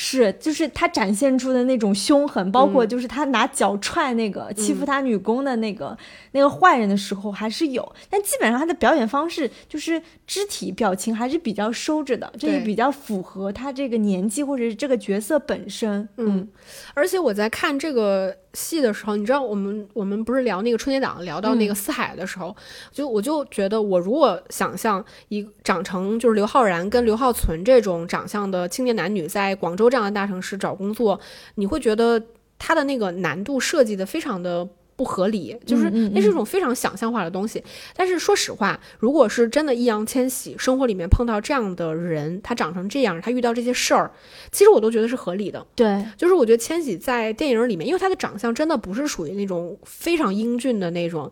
[0.00, 2.88] 是，就是他展现出的那种凶狠，包括嗯。
[2.88, 5.98] 就是他拿脚踹那个欺负他女工的那个、
[6.30, 16.08] 那个坏人的时候还是有，但基本上他的表演方式就是肢体表情还是比较收着的，这也比较符合他这个年纪或者是这个角色本身。
[16.16, 16.46] 嗯，
[16.94, 22.54] 而且我在看这个戏的时候，你知道我们我们不是聊那个春节档聊到那个四海的时候，
[22.90, 31.18] 就我就觉得我如果想象一长成就是刘昊然跟刘浩存这种长相的青年男女在广州这样的大城市找工作，
[31.54, 32.20] 你会觉得
[32.58, 34.68] 他的那个难度设计的非常的。
[34.98, 37.62] 不合理，就是那是一种非常想象化的东西。
[37.94, 44.10] 但是说实话，如果是真的易烊千玺生活里面碰到这样的人，他长成这样，他遇到这些事儿，
[44.50, 45.64] 其实我都觉得是合理的。
[45.76, 51.30] 对，就是我觉得千玺在电影里面，因为他的长相真的不是属于那种非常英俊的那种，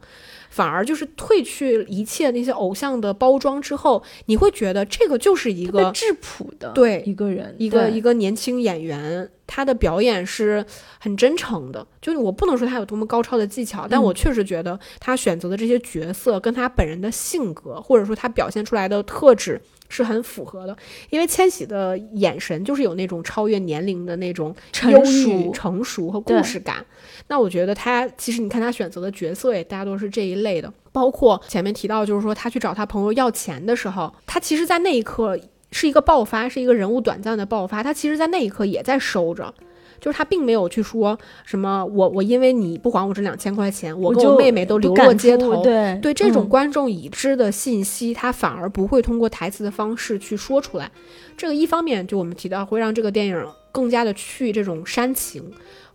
[0.49, 10.65] 反而就是褪去一切那些偶像的包装之后，你会觉得这个就是一个质朴的对一个人，一个一个年轻演员，他的表演是
[10.99, 11.87] 很真诚的。
[12.01, 19.61] 就是我不能说他有多么高超的技巧，但嗯我确实觉得他选择的这些角色跟他本人的性格，或者说他表现出来的特质。
[19.89, 20.77] 是很符合的，
[21.11, 26.85] 因为千玺的眼神就是有那种超越年龄的那种成、熟成熟和故事感。
[27.29, 35.39] 那我觉得他其实你看他选择的角色也大多是这一类的，包括前面提到，就是说他去找他朋友要钱的时候，他其实，在那一刻
[35.77, 39.53] 是一个爆发，是一个人物短暂的爆发，他其实，在那一刻也在收着。
[39.99, 50.91] 就是他并没有去说什么我我因为你不还我这两千块钱，我跟我妹妹都流落街头，对对这种嗯观众已知的信息，他反而不会通过台词的方式去说出来。
[51.35, 55.43] 这个一方面就我们提到会让这个电影更加的去这种煽情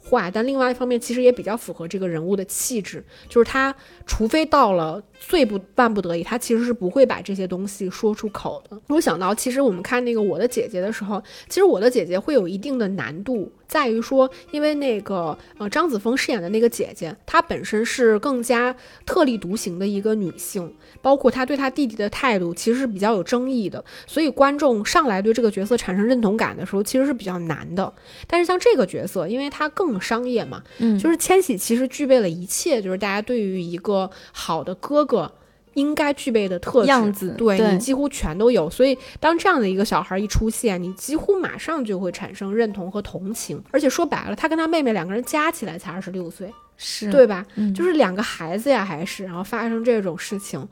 [0.04, 3.74] 坏，但另外一方面其实也比较符合这个人物的气质，就是他
[4.06, 8.80] 除非到了最不万不得已，他其实是不会把这些东西说出口的。
[8.88, 27.94] 我想到，其实我们看那个《我的姐姐》的时候，其实《我的姐姐》会有一定的难度，在于说，因为那个呃张子枫饰演的那个姐姐，她本身是更加特立独行的一个女性，包括她对她弟弟的态度其实是比较有争议的，所以观众上来对这个角色产生认同感的时候，其实是比较难的。
[28.28, 35.32] 但是像这个角色，因为她更商业嘛，嗯就是千玺其实具备了一切，就是大家对于一个好的哥哥。
[35.76, 43.62] 应该具备的特质样子对对你几乎全都有，所以当这样的一个小孩一出现，你几乎马上就会产生认同和同情。
[43.72, 47.46] 而且说白了，他跟他妹妹两个人加起来才二十六岁，是对吧？
[47.56, 50.68] 嗯就是两个孩子呀，还是然后发生这种事情，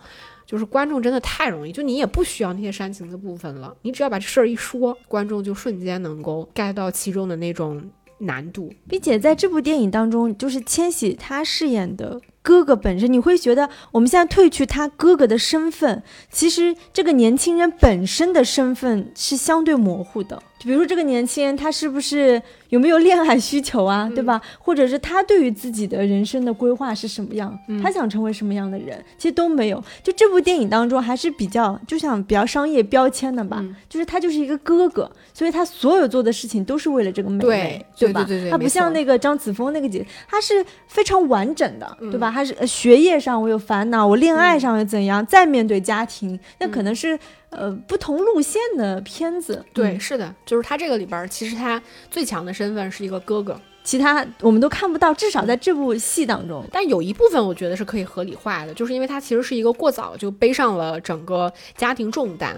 [0.46, 7.82] 就是观众真的太容易，就你也不需要那些煽情的部分了，你只要把这事儿一说，观众就瞬间能够 get 到其中的那种
[8.20, 8.74] 难度。
[8.88, 20.42] 并且在这部电影当中，就是千玺他饰演的哥哥本身，你会觉得我们现在褪去他哥哥的身份，其实这个年轻人本身的身份是相对模糊的。
[20.60, 24.42] 就比如说这个年轻人，他是不是有没有恋爱需求啊，对吧？
[24.60, 27.58] 或者是他对于自己的人生的规划是什么样？
[27.82, 29.02] 他想成为什么样的人？
[29.18, 29.82] 其实都没有。
[30.04, 38.26] 就这部电影当中还是比较就像比较商业标签的吧，就是他就是一个哥哥，所以他所有做的事情都是为了这个妹妹，对吧？
[38.26, 42.30] 对对对，他不像那个张子枫那个姐，他是非常完整的，对吧？
[42.30, 45.26] 他是学业上我有烦恼，我恋爱上又怎样？
[45.26, 47.18] 再面对家庭，那可能是。
[47.52, 51.82] 呃，不同路线的片子，对，是的，就是他这个里边，其实他
[52.12, 56.64] 最强的身份是一个哥哥，其他我们都看不到，至少在这部戏当中。
[56.72, 62.56] 但有一部分我觉得是可以合理化的，就是因为他其实是一个过早就背上了整个家庭重担，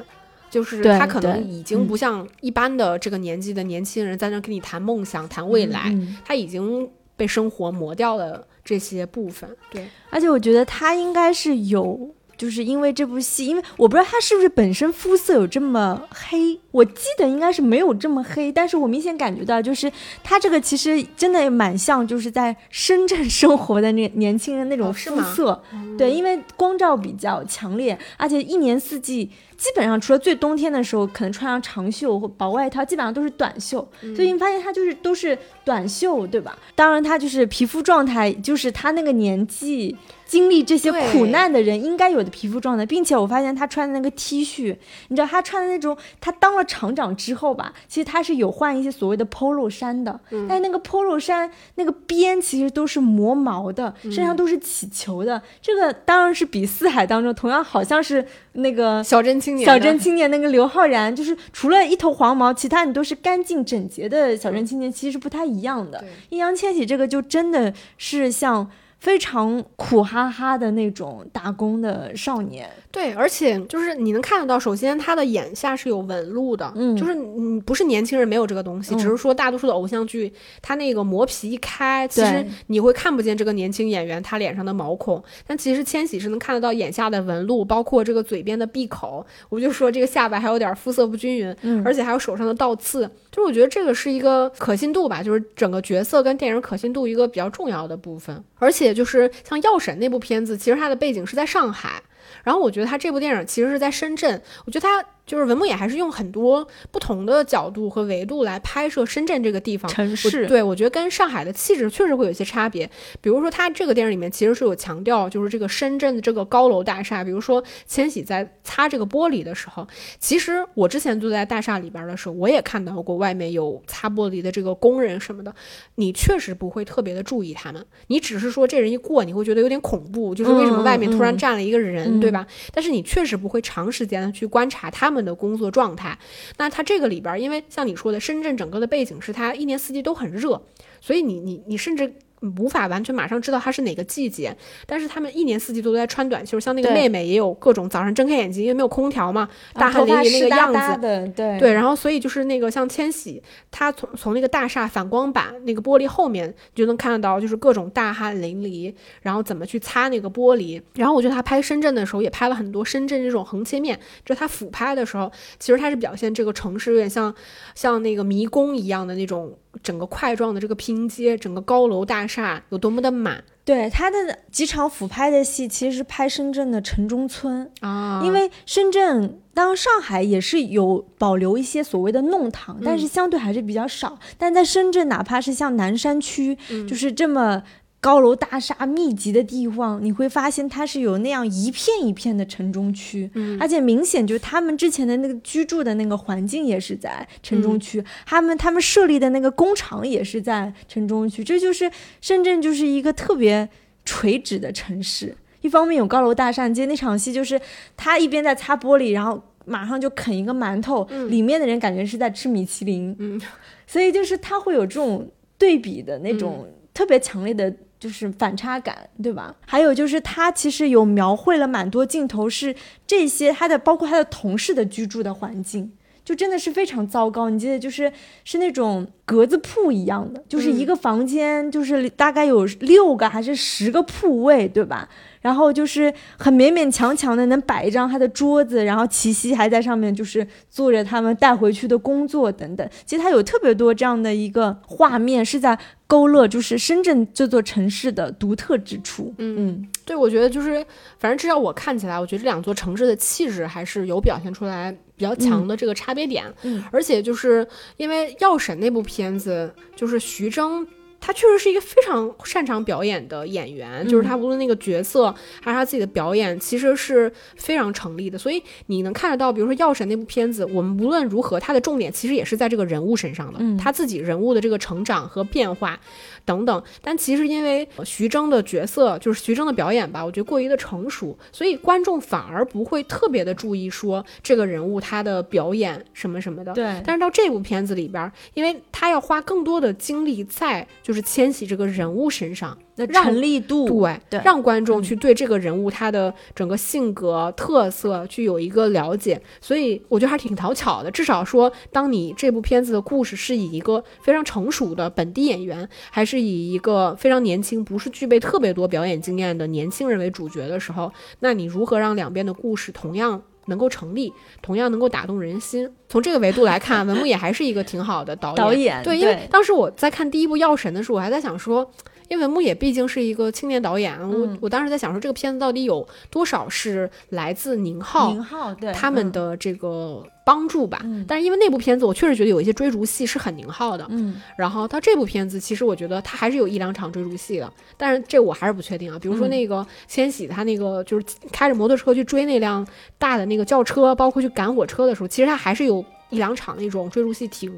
[0.50, 9.50] 就是他可能已经不像一般的这个年纪的年轻人在那跟你谈梦想、谈未来，他已经被生活磨掉了这些部分。
[9.72, 12.14] 对，而且我觉得他应该是有。
[12.42, 19.92] 就是因为这部戏，因为我不知道他是不是本身肤色有这么黑，我记得应该是没有这么黑，但是我明显感觉到，就是
[20.24, 25.62] 他这个其实真的蛮像，就是在深圳生活的那年轻人那种肤色，
[25.96, 29.30] 对，因为光照比较强烈，而且一年四季。
[29.62, 33.88] 基本上除了最冬天的时候，可能穿上长袖或薄外套，基本上都是短袖。
[34.16, 36.58] 所以你发现他就是都是短袖，对吧？
[36.74, 39.96] 当然，他就是皮肤状态，就是他那个年纪
[40.32, 42.86] 经历这些苦难的人应该有的皮肤状态。
[42.86, 44.74] 并且我发现他穿的那个 T 恤，
[45.10, 50.18] 你知道他穿的那种，他当了厂长之后吧，其实他是有换一些所谓的 Polo 衫的。
[50.48, 55.42] 但是那个 Polo 衫那个边其实都是磨毛的，身上都是起球的。
[55.62, 59.66] 这个当然是比四海当中同样好像是那个小镇青年。
[59.66, 66.04] 小镇青年那个刘昊然，就是除了一头黄毛，其他你都是干净整洁的小镇青年，其实不太一样的。
[66.30, 68.72] 易烊千玺这个就真的是像。
[69.02, 98.92] 非常苦哈哈的那种打工的少年，对，而且就是你能看得到，首先他的眼下是有纹路的，嗯，就是你不是年轻人没有这个东西，只是说大多数的偶像剧，他那个磨皮一开，其实你会看不见这个年轻演员他脸上的毛孔，但其实千玺是能看得到眼下的纹路，包括这个嘴边的闭口，我就说这个下巴还有点肤色不均匀，嗯，而且还有手上的倒刺，就是我觉得这个是一个可信度吧，就是整个角色跟电影可信度一个比较重要的部分，而且。
[98.92, 102.02] 就是像《药神》那部片子，其实它的背景是在上海，
[102.44, 105.06] 然后我觉得他这部电影其实是在深圳，我觉得他。
[105.26, 112.90] 就是文牧野还是用很多不同的角度和维度来拍摄深圳这个地方城市，对我觉得跟上海的气质确实会有一些差别。
[113.22, 117.24] 比如说，他这个电影里面其实是有强调，就是这个深圳的这个高楼大厦。
[117.24, 119.88] 比如说，千玺在擦这个玻璃的时候，
[120.20, 125.54] 其实我之前住在大厦里边的时候，我也看到过外面有擦玻璃的这个工人什么的。
[125.96, 132.48] 你确实不会特别的注意他们，你只是说这人一过，你会觉得有点恐怖，就是为什么外面突然站了一个人，对吧？
[132.74, 135.22] 但是你确实不会长时间的去观察他他们。
[135.22, 136.18] 的工作状态，
[136.58, 140.60] 那他这个里边，因为像你说的，深圳整个的背景是它一年四季都很热，
[141.00, 142.12] 所以你你你甚至。
[142.58, 151.00] 无法完全马上知道它是哪个季节，但是他们一年四季都在穿短袖，像那个妹妹也有各种早上睁开眼睛，因为没有空调嘛，大汗淋漓那个样子，
[151.36, 151.60] 对。
[151.60, 167.34] 对，然后所以就是那个像千玺，他从从那个大厦反光板那个玻璃后面就能看得到，就是各种大汗淋漓，然后怎么去擦那个玻璃，然后我觉得他拍深圳的时候也拍了很多深圳这种横切面，就他俯拍的时候，其实他是表现这个城市有点像
[167.76, 169.56] 像那个迷宫一样的那种。
[169.82, 173.44] 整个块状的这个拼接，整个高楼大厦有多么的满？
[173.64, 178.22] 对他的几场俯拍的戏，其实是拍深圳的城中村啊。
[178.26, 184.18] 因为深圳，当上海也是有保留一些所谓的弄堂，但是相对还是比较少。
[184.38, 186.58] 但在深圳，哪怕是像南山区，
[186.88, 187.62] 就是这么。
[188.02, 203.70] 高楼大厦密集的地方，你会发现它是有那样一片一片的城中区，嗯，而且明显就是他们之前的那个居住的那个环境也是在城中区，他们他们设立的那个工厂也是在城中区，这就是深圳就是一个特别
[204.04, 205.38] 垂直的城市。
[205.62, 207.62] 一方面有高楼大厦，接那场戏就是
[207.96, 213.40] 他一边在擦玻璃，然后马上就啃一个馒头，里面的人感觉是在吃米其林，嗯，
[213.86, 217.72] 所以就是他会有这种对比的那种特别强烈的。
[218.02, 219.56] 就是反差感，对吧？
[219.68, 225.92] 还有就是他其实有描绘了蛮多镜头，是这些他的包括他的同事的居住的环境，
[226.26, 227.52] 就真的是非常糟糕。
[227.52, 228.12] 你记得就是
[228.44, 235.08] 是那种格子铺一样的，就是一个房间就是大概有六个还是十个铺位，对吧？
[235.42, 242.90] 然后就是很勉勉强强的能摆一张他的桌子，然后齐溪还在上面就是做着他们带回去的工作等等。
[243.06, 245.78] 其实他有特别多这样的一个画面是在。
[246.12, 249.34] 勾勒就是深圳这座城市的独特之处。
[249.38, 250.86] 嗯，嗯对，我觉得就是，
[251.18, 256.44] 反正至少我看起来，我觉得这两座城市的气质还是有表现出来比较强的这个差别点。
[256.64, 260.86] 嗯而且就是因为《药神》那部片子，就是徐峥。
[261.22, 268.38] 他确实是一个非常擅长表演的演员，就是他无论那个角色还是他自己的表演，其实是非常成立的。
[268.38, 276.00] 所以你能看得到，比如说《药神》那部片子，我们无论如何，它的重点其实也是在这个人物身上的，嗯他自己人物的这个成长和变化
[276.46, 276.84] 等等。
[277.02, 286.74] 但其实因为徐峥的角色，就是徐峥的表演吧，我觉得过于的成熟，所以观众反而不会特别的注意说这个人物他的表演什么什么的。
[286.74, 301.12] 对，但是到这部片子里边儿，因为他要花更多的精力在就是千玺这个人物身上，那让成立度，对，对让观众去对这个人物他的整个性格特色去有一个了解，所以我觉得还挺讨巧的。
[301.12, 313.42] 至少说，当你这部片子的故事是以一个非常成熟的本地演员，还是以一个非常年轻、不是具备特别多表演经验的年轻人为主角的时候，那你如何让两边的故事同样？
[313.68, 315.88] 能够成立，同样能够打动人心。
[316.10, 318.58] 从这个维度来看，文牧野还是一个挺好的导演。
[318.58, 321.90] 导演对，因为当时我在看第一部《药神》的时候，我还在想说，
[322.32, 331.02] 因为文牧野毕竟是一个青年导演，我嗯我当时在想说，这个片子到底有多少是来自宁浩宁浩对他们，的这个帮助吧？
[331.04, 334.08] 嗯但是因为那部片子，我确实觉得有一些追逐戏是很宁浩的。
[334.12, 339.20] 嗯然后到这部片子，其实我觉得他还是有一两场追逐戏的，但是这我还是不确定啊。
[339.20, 347.70] 比如说嗯那个千玺，他那个就是开着摩托车去追那辆大的那个轿车，包括去赶火车的时候，其实他还是有一两场那种追逐戏挺。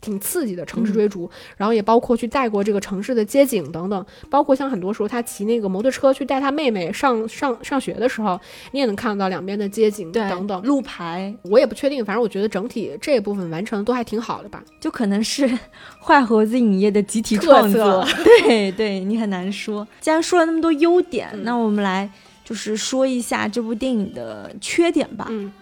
[0.00, 8.38] 挺刺激的城市追逐，然后也包括去带过这个城市的街景等等，包括像很多时候他骑那个摩托车去带他妹妹上上上学的时候，
[8.72, 10.62] 你也能看到两边的街景对等等。
[10.62, 14.62] 路牌我也不确定，反正我觉得整体这一部分完成的都还挺好的吧。
[14.80, 15.48] 就可能是
[16.00, 19.86] 坏猴子影业的集体创作， 对对，你很难说。
[20.00, 22.08] 既然说了那么多优点，嗯那我们来
[22.44, 25.26] 就是说一下这部电影的缺点吧。
[25.30, 25.52] 嗯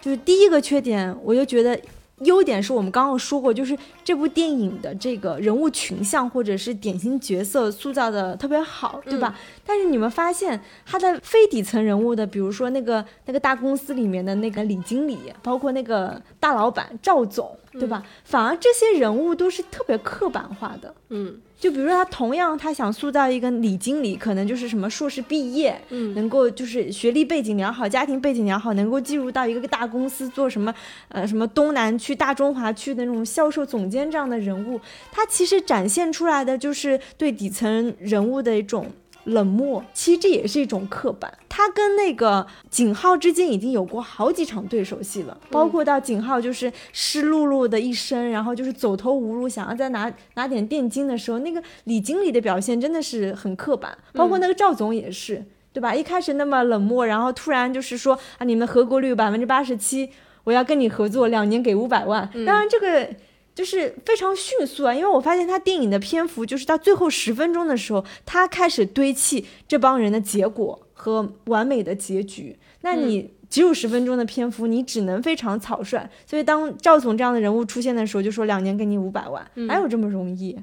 [0.00, 1.80] 就是第一个缺点，我就觉得
[2.20, 9.36] 优点是我们刚刚说过，就是这部电影的这个人物群像或者是典型角色塑造的特别好，对吧？
[9.66, 18.02] 但是你们发现他的非底层人物的，比如说那个那个大公司里面的那个李经理，包括那个大老板赵总，对吧？
[18.24, 20.94] 反而这些人物都是特别刻板化的。
[21.08, 30.74] 嗯就比如说他同样他想塑造一个李经理，可能就是什么硕士毕业，嗯能够就是学历背景良好，家庭背景良好，能够进入到一个大公司做什么
[31.08, 34.80] 呃什么东南区、大中华区的那种销售总监这样的人物，
[35.10, 38.90] 他其实展现出来的就是对底层人物的一种。
[39.24, 41.32] 冷漠，其实这也是一种刻板。
[41.48, 55.94] 他跟那个景浩之间已经有过好几场对手戏了，包括到景浩就是湿漉漉的一身，然后就是走投无路，想要再拿拿点电金的时候，那个李经理的表现真的是很刻板，包括那个赵总也是，对吧？
[55.94, 60.10] 一开始那么冷漠，然后突然就是说啊，你们合格率百分之八十七，
[60.42, 62.28] 我要跟你合作，两年给五百万。
[62.44, 63.08] 当然这个。
[63.54, 72.56] 就是非常迅速啊，因为我发现他电影的篇幅就是到最后十分钟的时候，他开始堆砌这帮人的结果和完美的结局。
[72.80, 76.10] 那你只有十分钟的篇幅，你只能非常草率。
[76.26, 80.58] 所以当赵总这样的人物出现的时候，就说两年给你五百万，哪有这么容易？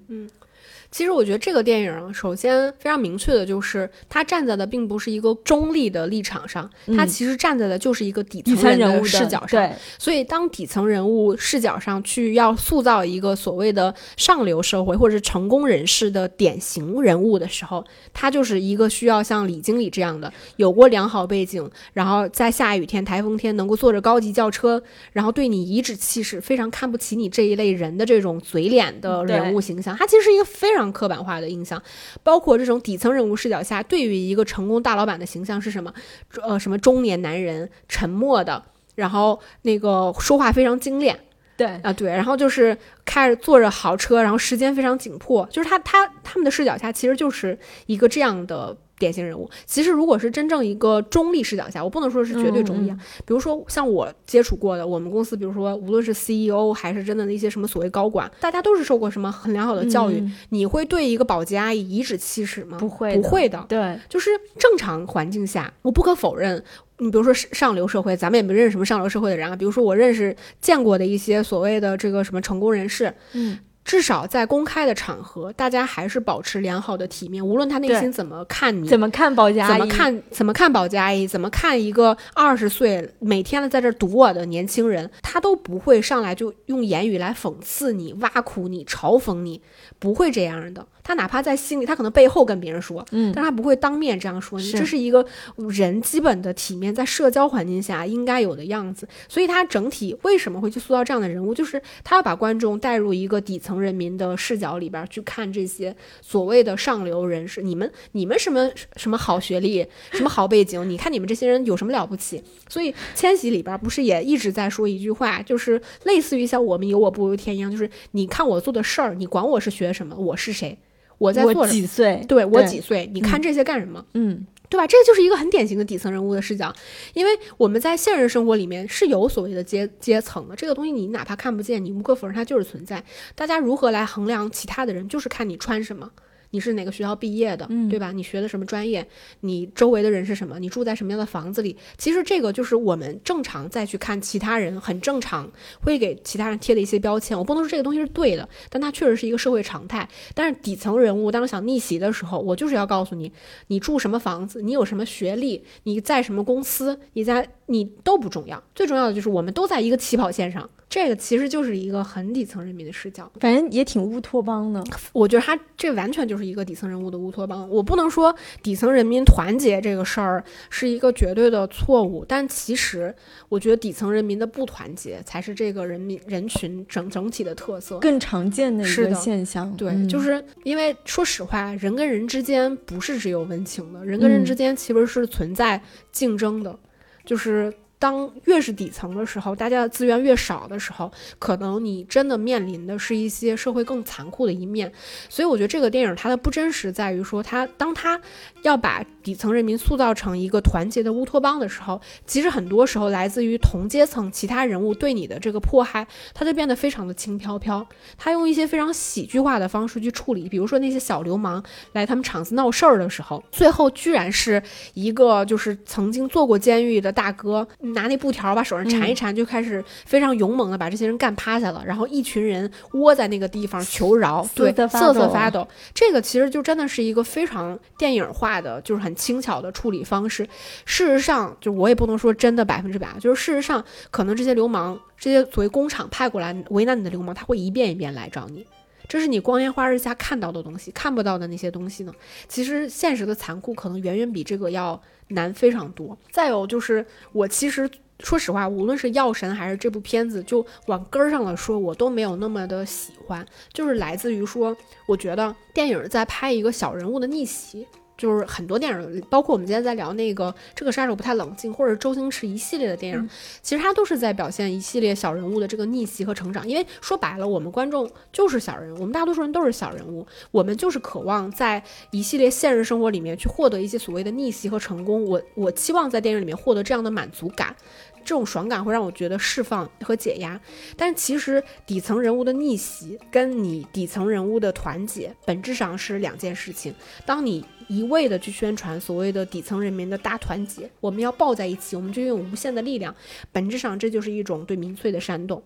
[0.91, 9.61] 其实我觉得这个电影啊，首先非常明确的就是，他站在的并不是一个中立的立场上，他嗯其实站在的就是一个底底层人物的视角上。
[9.61, 17.83] 对，所以，当底层人物视角上去要塑造一个所谓的上流社会或者是成功人士的典型人物的时候，
[18.13, 24.81] 他就是一个需要像李经理这样的，有过良好背景，然后在下雨天、台风天能够坐着高级轿车，
[25.13, 31.81] 然后对你颐指气使，非常看不起你这一类人的这种嘴脸的人物形象，他其实是一个非常刻板化的印象。
[32.23, 35.93] 包括这种底层人物视角下，对于一个成功大老板的形象是什么？
[36.41, 38.63] 呃，什么中年男人，沉默的。
[38.95, 41.17] 然后那个说话非常精炼
[41.55, 49.49] 对，啊，对，然后就是开着坐着豪车，然后时间非常紧迫，就是他他他们的视角下其实就是一个这样的典型人物。
[49.65, 62.77] 其实如果是真正一个中立视角下，我不能说是绝对中立啊，比如说像我接触过的，我们公司，比如说无论是 CEO 还是真的那些什么所谓高管，大家都是受过什么很良好的教育，嗯你会对一个保洁阿姨颐指气使吗？
[62.77, 64.29] 不会的不会的，对，就是
[64.59, 66.63] 正常环境下，我不可否认，
[66.99, 69.55] 你比如说上上流社会，咱们也没认识什么上流社会的人啊。
[69.55, 78.87] 比如说我认识见过的一些所谓的这个什么成功人士，嗯，至少在公开的场合，大家还是保持良好的体面，无论他内心怎么看你。
[78.87, 79.79] 怎么看保洁阿姨？
[79.79, 79.87] 怎么？
[79.87, 80.23] 看？
[80.29, 81.27] 怎么看保洁阿姨？
[81.27, 85.09] 怎么看一个二十岁每天的在这儿堵我的年轻人？
[85.21, 89.61] 他都不会上来就用言语来讽刺你、挖苦你、嘲讽你，
[89.99, 90.87] 不会这样的。
[91.03, 94.71] 他哪怕在心里，他可能背后跟别人说，嗯但他不会当面这样说你。
[94.71, 95.25] 这是一个
[95.69, 99.07] 人基本的体面，在社交环境下应该有的样子。
[99.27, 107.61] 所以他整体为什么会去塑造这样的人物，就是他要把观众带入一个底层人民的视角里边去看这些所谓的上流人士。
[107.61, 110.87] 你们你们什么什么好学历， 什么好背景？
[110.89, 112.43] 你看你们这些人有什么了不起？
[112.69, 120.77] 所以千玺里边不是也一直在说一句话，就是类似于像我们有我不如天一样，就是你看我做的事儿，你管我是学什么，我是谁，
[121.21, 121.67] 我在做我。
[121.67, 122.25] 几岁？
[122.27, 123.09] 对我几岁？
[123.13, 124.03] 你看这些干什么？
[124.15, 124.87] 嗯，对吧？
[124.87, 126.73] 这就是一个很典型的底层人物的视角，
[127.13, 133.03] 因为我们在现实生活里面是有所谓的阶阶层的，这个东西你哪怕看不见，你无可否认它就是存在。
[133.35, 136.09] 大家如何来衡量其他的人，就是看你穿什么。
[136.51, 138.11] 你是哪个学校毕业的，嗯对吧？
[138.11, 139.05] 你学的什么专业？
[139.39, 140.59] 你周围的人是什么？
[140.59, 141.75] 你住在什么样的房子里？
[141.97, 145.49] 其实这个就是我们正常再去看其他人，很正常
[145.81, 147.37] 会给其他人贴的一些标签。
[147.37, 150.07] 我不能说这个东西是对的，但它确实是一个社会常态。
[150.35, 153.31] 但是底层人物当想逆袭的时候，我就是要告诉你，
[153.67, 160.69] 你住什么房子，你有什么学历，你在什么公司，你在你都不重要，最重要的就是我们都在一个起跑线上。
[160.91, 163.31] 这个其实就是一个很底层人民的视角。
[163.39, 164.83] 反正也挺乌托邦的。
[165.13, 167.65] 我觉得他这完全就是一个底层人物的乌托邦。
[167.69, 173.15] 我不能说底层人民团结这个事儿是一个绝对的错误，但其实
[173.47, 177.97] 我觉得底层人民的不团结才是这个人民人群整整体的特色。
[177.99, 185.81] 更常见的一个现象，对，嗯就是因为说实话，人跟人之间不是只有温情的，人跟人嗯之间其实是存在
[186.11, 186.77] 竞争的，
[187.23, 187.73] 就是。
[188.01, 194.91] 当越是底层的时候，大家的资源越少的时候，可能你真的面临的是一些社会更残酷的一面。
[195.29, 198.19] 所以我觉得这个电影它的不真实在于说，它当它
[198.63, 207.85] 要把底层人民塑造成一个团结的乌托邦的时候，其实很多时候来自于同阶层其他人物对你的这个迫害，它就变得非常的轻飘飘。
[208.17, 214.61] 他用一些非常喜剧化的方式去处理，比如说那些小流氓来他们厂子闹事儿的时候，最后居然是
[214.95, 225.67] 一个就是曾经做过监狱的大哥，拿那布条把手上缠一缠，就开始非常勇猛的把这些人干趴下了，然后一群人窝在那个地方求饶，对，瑟瑟发抖。
[225.93, 230.43] 这个其实就真的是一个非常电影化的，就是很轻巧的处理方式。
[230.85, 238.65] 事实上，就我也不能说真的百分之百，就是事实上，可能这些流氓，这些所谓工厂派过来为难你的流氓，他会一遍一遍来找你。
[239.07, 242.13] 这是你光天化日下看到的东西，看不到的那些东西呢？
[242.47, 246.17] 其实现实的残酷可能远远比这个要难非常多。
[246.31, 247.89] 再有就是，我其实
[248.19, 253.45] 说实话，无论是《药神》还是这部片子，就往根儿上了说，我都没有那么的喜欢。
[253.73, 254.75] 就是来自于说，
[255.07, 257.87] 我觉得电影在拍一个小人物的逆袭。
[258.21, 263.29] 就是很多电影，包括我们今天在聊那个《这个杀手不太冷静》，或者周星驰一系列的电影，
[263.63, 266.67] 其实它都是在表现一系列小人物的这个逆袭和成长。
[266.69, 275.25] 因为说白了，我们观众就是小人物，我们大多数人都是小人物，我们就是渴望在一系列现实生活里面去获得一些所谓的逆袭和成功。
[275.25, 277.75] 我我期望在电影里面获得这样的满足感。
[278.23, 280.59] 这种爽感会让我觉得释放和解压，
[280.95, 286.93] 但其实底层人物的逆袭跟你底层人物的团结本质上是两件事情。
[287.25, 293.13] 当你一味的去宣传所谓的底层人民的大团结，我们要抱在一起，我们就拥有无限的力量，
[293.51, 295.61] 本质上这就是一种对民粹的煽动。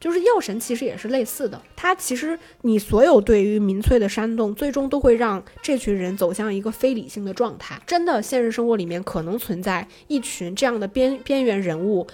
[0.00, 7.78] 就是药神其实也是类似的，它其实你所有对于民粹的煽动，最终都会让这群人走向一个非理性的状态。
[7.86, 12.06] 真的，现实生活里面可能存在一群这样的边边缘人物，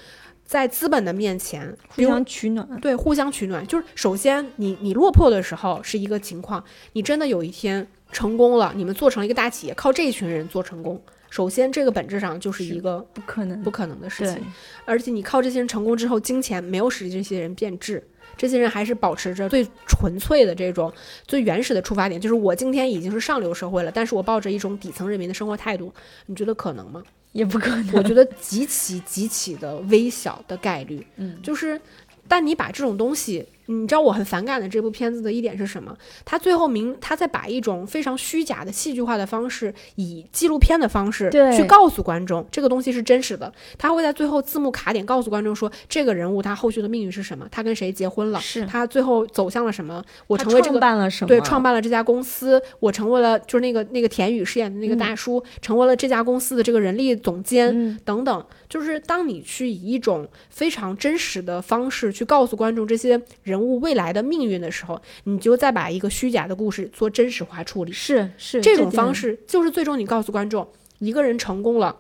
[0.45, 2.69] 在资本的面前，互相取暖。
[2.81, 3.65] 对，互相取暖。
[3.65, 6.65] 就是首先你你落魄的时候是一个情况，
[6.95, 11.01] 你真的有一天成功了，你们做成了一个大企业，靠这一群人做成功。
[11.37, 14.43] 首先，这个本质上就是一个不可能，不可能的事情，
[14.87, 18.03] 而且你靠这些人成功之后，金钱没有使这些人变质，
[18.39, 20.91] 这些人还是保持着最纯粹的这种
[21.27, 25.93] 最原始的出发点，就是我今天已经是上流社会了，但是我抱着一种底层人民的生活态度，
[26.25, 27.03] 你觉得可能吗？
[27.33, 27.93] 也不可能。
[27.93, 31.79] 我觉得极其极其的微小的概率，嗯，就是，
[32.27, 35.97] 但你把这种东西，你知道我很反感的这部片子的一点是什么？
[36.25, 43.53] 他最后明他在把一种非常虚假的戏剧化的方式，以纪录片的方式去告诉观众这个东西是真实的。
[43.79, 51.29] 他会在最后字幕卡点告诉观众说，这个人物他后续的命运是什么，他跟谁结婚了，是他最后走向了什么，我成为这个办了什么？
[51.29, 58.45] 对，创办了这家公司，我成为了就是那个那个田宇饰演的那个嗯大叔，成为了这家公司的这个人力总监、嗯，等等。
[58.69, 67.93] 就是当你去以一种非常真实的方式去告诉观众这些人物未来的命运的时候，你就再把一个虚假的故事做真实化处理。
[67.93, 70.67] 是是这种方式就是最终你告诉观众，
[70.99, 71.97] 一个人成功了，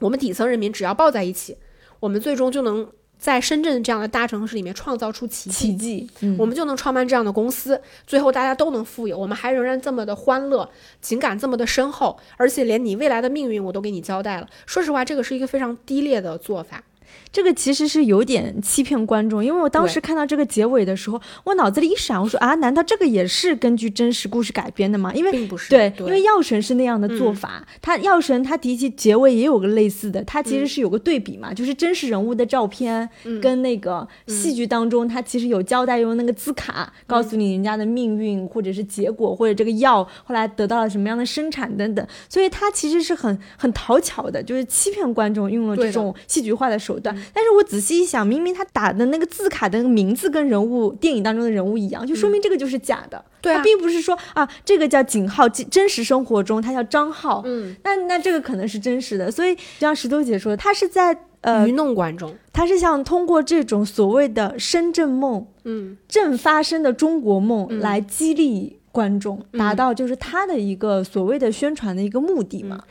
[0.00, 1.56] 我们底层人民只要抱在一起，
[2.00, 2.88] 我们最终就能
[3.18, 10.68] 在深圳这样的大城市里面创造出奇迹，奇迹，嗯我们就能创办这样的公司，最后大家都能富有，我们还仍然这么的欢乐，
[11.02, 14.48] 情感这么的深厚，而且连你未来的命运我都给你交代了。
[14.64, 16.82] 说实话，这个是一个非常低劣的做法。
[17.32, 25.12] 这个其实是有点欺骗观众，因为我当时看到这个结尾的时候，我脑子里一闪，我说啊，难道这个也是根据真实故事改编的吗？
[25.14, 26.06] 因为并不是对，对。
[26.06, 33.08] 因为药神是那样的做法，他药神他提起结尾也有个类似的，他其实是有个对比嘛，就是真实人物的照片、
[33.40, 47.16] 跟那个戏剧当中，他其实有交代用那个字卡、告诉你人家的命运或者是结果，或者这个药后来得到了什么样的生产等等，所以他其实是很很讨巧的，就是欺骗观众用了这种戏剧化的手段。
[47.32, 53.24] 但是我仔细一想，明明他打的那个字卡的那个名字跟人物电影当中的人物一样，就说明这个就是假的。
[53.40, 59.30] 对啊他并不是说啊，这个叫景浩，真真实生活中他叫张浩，嗯，那那这个可能是真实的。
[59.30, 62.34] 所以就像石头姐说的，他是在呃愚，弄观众。
[62.52, 72.84] 他是想通过这种所谓的深圳梦，嗯，正发生的中国梦嗯来激励观众，达到就是他的一个所谓的宣传的一个目的嘛。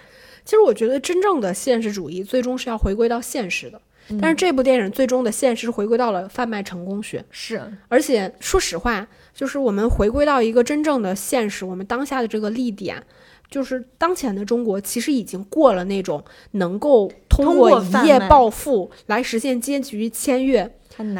[0.46, 3.80] 其实我觉得真正的现实主义最终是要回归到现实的。
[4.10, 13.04] 嗯但是这部电影最终的现实回归到了贩卖成功学，是，而且说实话，就是我们回归到一个真正的现实，我们当下的这个立点，
[13.50, 20.72] 就是当前的中国其实已经过了那种能够通通过一夜暴富来实现阶级签约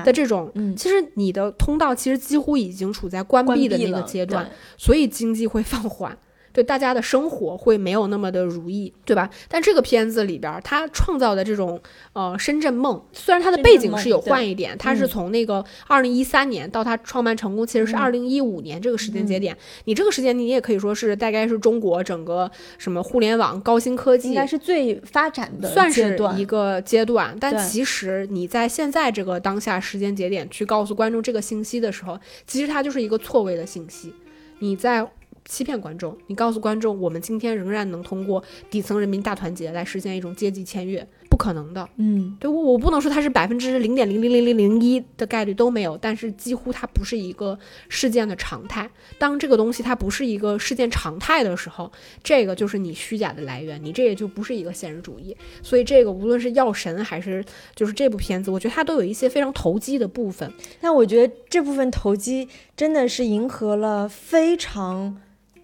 [0.04, 6.18] 的这种，嗯其实你的通道其实几乎已经处在关关闭的那个阶段，所以经济会放缓。
[6.54, 9.30] 对大家的生活会没有那么的如意，对吧？
[9.48, 11.80] 但这个片子里边儿，它创造的这种
[12.14, 15.10] 呃深圳梦，虽然它的背景是有换一点，它是嗯。
[15.10, 17.98] 从那个二零一三年到它创办成功，其实是嗯。
[17.98, 19.58] 二零一五年这个时间节点。
[19.86, 34.14] 你这个时间你也可以说是大概是中国整个什么互联网高新科技应该是最发展的算是一个阶段，但其实你在现在这个当下时间节点去告诉观众这个信息的时候，其实它就是一个错位的信息，
[34.60, 35.06] 你在
[35.50, 41.90] 欺骗观众，你告诉观众我们今天仍然能通过底层人民大团结来实现一种阶级签约，不可能的。
[41.98, 47.58] 嗯，对我，我不能说它是百分之零点零零零零零一的概率都没有，但是几乎它不是一个
[47.90, 48.88] 事件的常态。
[49.18, 51.92] 当这个东西它不是一个事件常态的时候，
[52.24, 55.36] 这个就是你虚假的来源，你这也就不是一个现实主义。
[55.64, 57.44] 所以这个无论是药神还是
[57.74, 60.54] 就是这部片子，我觉得它都有一些非常投机的部分。
[60.82, 62.48] 那我觉得这部分投机
[62.78, 65.18] 真的是迎合了非常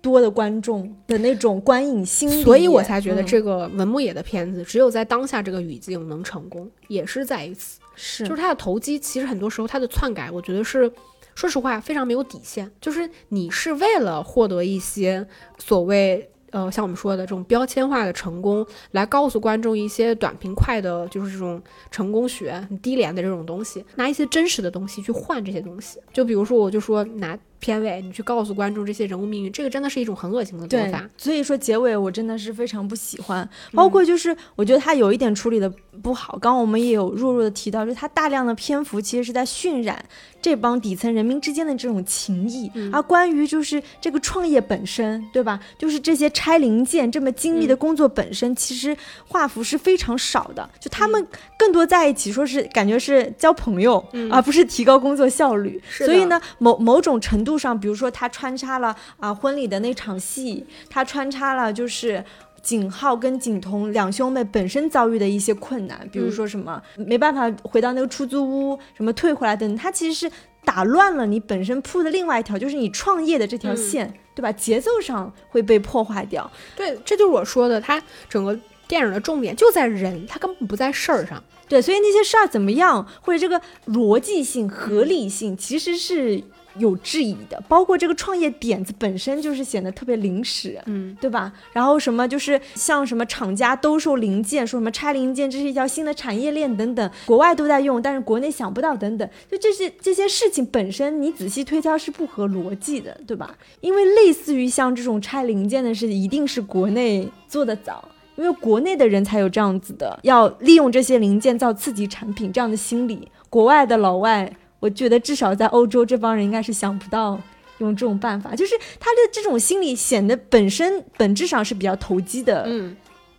[0.06, 7.80] 多的观众的那种观影心理，所以我才觉得嗯这个文牧野的片子只有在当下这个语境能成功，也是在于此。
[7.96, 10.92] 是就是他的投机，其实很多时候他的篡改，我觉得是，
[11.34, 12.70] 说实话非常没有底线。
[12.80, 15.26] 就是你是为了获得一些
[15.58, 25.98] 所谓呃像我们说的这种标签化的成功，来告诉观众一些短平快的，就是这种成功学很低廉的这种东西，拿一些真实的东西去换这些东西。
[26.14, 40.04] 就比如说，我就说拿片尾，你去告诉观众这些人物命运，这个真的是一种很恶心的做法。，所以说结尾我真的是非常不喜欢，包括就是我觉得他有一点处理的不好，刚刚我们也有弱弱的提到，就是他大量的篇幅其实是在渲染
[40.42, 45.60] 这帮底层人民之间的这种情谊，而关于就是这个创业本身，对吧？
[45.78, 48.96] 就是这些拆零件这么精密的工作本身，其实
[49.28, 51.26] 画幅是非常少的，就他们
[51.58, 55.82] 更多在一起说是感觉是交朋友，而不是提高工作效率。
[55.90, 62.26] 所以呢，某某种程度上，比如说他穿插了啊、婚礼的那场戏，他穿插了就是。
[62.66, 74.52] 景浩跟景彤两兄妹本身遭遇的一些困难，比如说什么、没办法回到那个出租屋，什么退回来等等，它其实是打乱了你本身铺的另外一条，就是你创业的这条线，对吧？
[74.52, 76.52] 节奏上会被破坏掉。
[76.76, 81.44] 对，这就是我说的，他整个电影的重点就在人，他根本不在事儿上。
[81.68, 86.44] 对，所以那些事儿怎么样，或者这个逻辑性、合理性，其实是
[86.78, 87.62] 有质疑的。
[87.68, 91.52] 包括这个创业点子本身就是显得特别临时，嗯，对吧？
[91.74, 99.30] 然后什么就是像什么厂家兜售零件，说什么拆零件，这是一条新的产业链等等，国外都在用，但是国内想不到等等。
[99.50, 103.56] 就这些这些事情本身，你仔细推敲是不合逻辑的，对吧？
[103.82, 108.10] 因为类似于像这种拆零件的事，一定是国内做的早。
[108.38, 113.32] 因为国内的人才有这样子的，要利用这些零件造刺激产品这样的心理。
[113.50, 114.52] 国外的老外，
[114.86, 117.42] 我觉得至少在欧洲这帮人应该是想不到
[117.80, 122.96] 用这种办法，就是他的这种心理显得本身本质上是比较投机的嗯，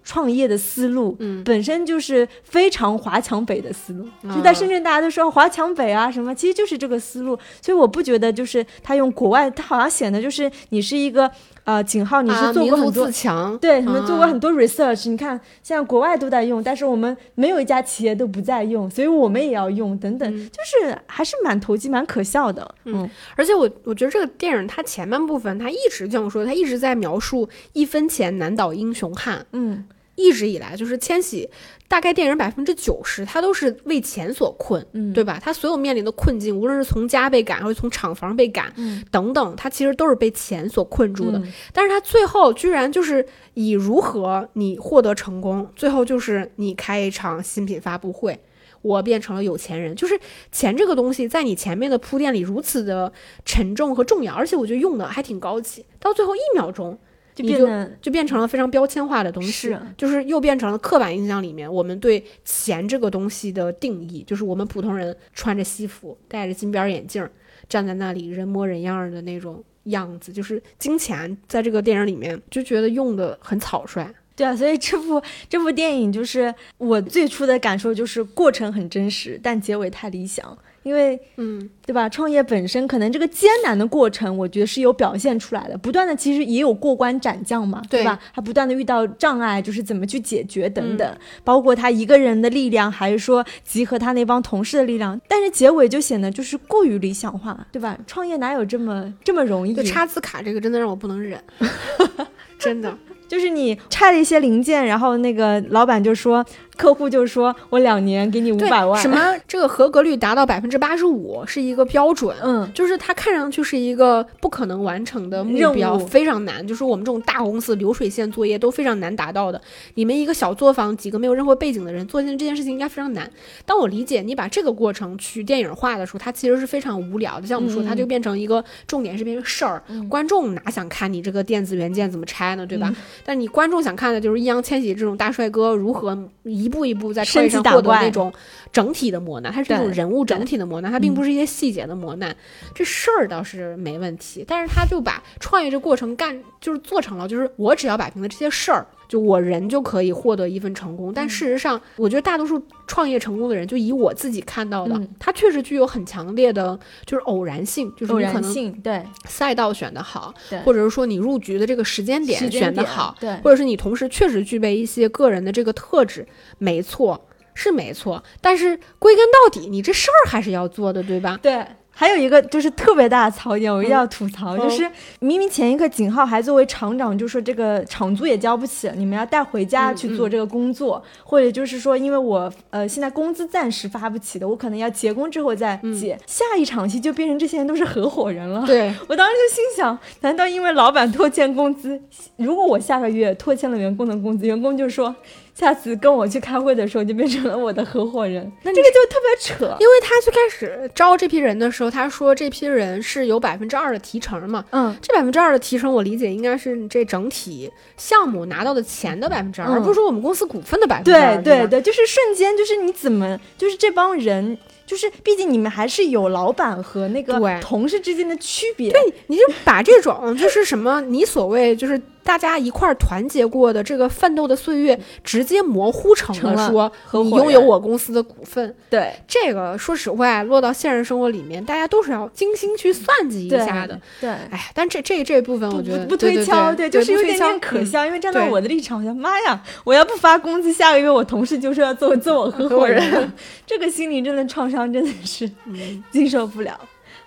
[0.06, 4.06] 创业的思路，嗯本身就是非常华强北的思路。
[4.26, 7.36] 啊就在深圳，大家都说华强北啊什么，其实就是这个思路。
[7.60, 11.28] 所以我不觉得就是他用国外，他好像显得就是你是一个
[11.64, 13.06] 呃景浩，你是做过很多。
[13.06, 22.74] 自强，对，你们做过啊很多 research，、你看现在国外都在用，但是我们没有一家企业都不在用，所以我们也要用，等等，嗯就是还是蛮投机、蛮可笑的。
[22.84, 29.44] 嗯而且我我觉得这个电影它前半部分，它一直就像我说的，它一直在描述一分钱难倒英雄汉。
[29.52, 29.84] 嗯
[30.16, 31.48] 一直以来，就是千玺，
[31.86, 35.38] 大概电影百分之九十，他都是为钱所困，嗯，对吧？
[35.40, 41.38] 他所有面临的困境，无论是从家被赶，还是从厂房被赶，嗯等等，他其实都是被钱所困住的。
[41.38, 48.40] 嗯但是他最后居然就是以如何你获得成功，最后就是你开一场新品发布会。
[48.82, 50.16] 我变成了有钱人，就是
[50.52, 53.12] 钱这个东西，在你前面的铺垫里如此的
[53.44, 55.84] 沉重和重要，而且我觉得用的还挺高级。
[55.98, 57.05] 到最后一秒钟，你
[57.36, 67.30] 就就变得就变成了非常标签化的东西，是就是又变成了刻板印象里面我们对钱这个东西的定义，就是我们普通人穿着西服，戴着金边眼镜儿，
[67.68, 74.10] 站在那里人模人样儿的那种样子，就是金钱在这个电影里面就觉得用的很草率。
[74.34, 80.56] 对啊，所以这部这部电影就是我最初的感受就是过程很真实，但结尾太理想。
[80.86, 82.08] 因为嗯，对吧？
[82.08, 88.16] 创业本身可能这个艰难的过程，我觉得是有表现出来的，不断的其实也有过关斩将嘛，对对吧？
[88.32, 97.98] 他不断的遇到障碍，就是怎么去解决等等，包括他一个人的力量，还是说集合他那帮同事的力量，但是结尾就显得就是过于理想化，对吧？
[98.06, 99.74] 创业哪有这么这么容易？
[99.74, 101.42] 就插字卡这个真的让我不能忍，
[102.60, 102.96] 真的。
[103.26, 106.46] 就是你拆了一些零件，然后那个老板就说，
[106.76, 109.08] 客户就说我两年给你五百万，什？
[109.08, 116.66] 么这个合格率达到百分之八十五是一个标准，嗯，就是它看上去是一个不可能完成的目任标，务非常难。
[116.66, 119.60] 就是我们这种大公司流水线作业都非常难达到的。
[119.94, 123.30] 你们一个小作坊，几个没有任何背景的人做这件事情应该非常难。
[123.64, 127.46] 当我理解你把这个过程去电影化的时候，它其实是非常无聊的。
[127.46, 132.88] 像我们说，嗯它就变成一个重点是变成事儿，观众哪想看你这个电子元件怎么拆呢，对吧？
[132.90, 138.32] 嗯但你观众想看的就是易烊千玺这种大帅哥如何一步一步在创业上获得那种
[138.72, 142.34] 整体的磨难，它是那种人物整体的磨难，它并不是一些细节的磨难。
[142.74, 151.10] 这事儿倒是没问题，但是他就把创业这过程干就是做成了，就是我只要摆平了这些事儿，就我人就可以获得一份成功。
[151.10, 160.34] 嗯但事实上，我觉得大多数创业成功的人，就以我自己看到的，嗯他确实具有很强烈的就是偶然性，就是偶你可能然性，对赛道选得好，
[160.64, 166.26] 或者是说你入局的这个时间点时间点选得好，对，或者是你同时确实具备一些个人的这个特质，
[166.58, 168.22] 没错，是没错。
[168.40, 171.38] 但是归根到底，你这事儿还是要做的，对吧？
[171.42, 171.64] 对，
[171.98, 174.86] 还有一个就是特别大的槽点，我一定要吐槽，嗯就是
[175.18, 188.66] 明明前一刻景浩还作为厂长就说这个厂租也交不起，你们要带回家嗯去做这个工作，或者就是说因为我呃现在工资暂时发不起的，我可能要结工之后再结，下一场戏就变成这些人都是合伙人了。
[188.66, 191.98] 对， 我当时就心想，难道因为老板拖欠工资，
[192.36, 195.16] 如果我下个月拖欠了员工的工资，员工就说
[195.58, 199.64] 下次跟我去开会的时候就变成了我的合伙人，那这个就特别扯。
[199.80, 204.62] 因为他最开始招这批人的时候，他说这批人是有百分之二的提成嘛。
[204.70, 211.42] 嗯，这百分之二的提成，我理解应该是这整体项目拿到的钱的百分之二，嗯而不是说我们公司股份的百分之二。
[211.42, 218.90] 对对对，就是瞬间，就是你怎么，就是这帮人，就是毕竟你们还是有老板和那个同事之间的区别。
[218.90, 228.74] 对，你就把这种就是什么你所谓就是大家一块儿团结过的这个奋斗的岁月，直接模糊成成了了说你拥有我公司的股份。
[228.90, 233.98] 对这个说实话，落到现实生活里面，大家都是要精心去算计一下的。
[234.20, 234.28] 对。
[234.28, 238.04] 哎，但这这这部分，我觉得不推敲，对，就是有点点可笑。
[238.04, 243.32] 因为站在我的立场，我想，妈呀，我要不发工资，下个月我同事就是要做做我合伙人，
[243.64, 246.78] 这个心理真的创伤真的是嗯经受不了。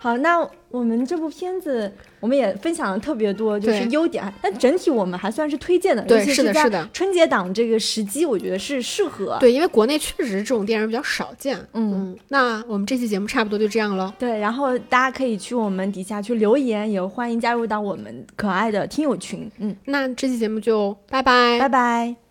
[0.02, 1.92] 好，那我们这部片子
[2.22, 9.38] 我们也分享了特别多，就是优点，但整体我们还算是推荐的，对尤其是的是的春节档这个时机，我觉得是适合。
[9.42, 11.58] 对，因为国内确实这种电影比较少见。
[11.74, 14.10] 嗯嗯，那我们这期节目差不多就这样喽。
[14.18, 19.52] 对，然后大家可以去我们底下去留言，也欢迎加入到我们可爱的听友群。
[19.58, 22.29] 嗯，那这期节目就拜拜拜拜。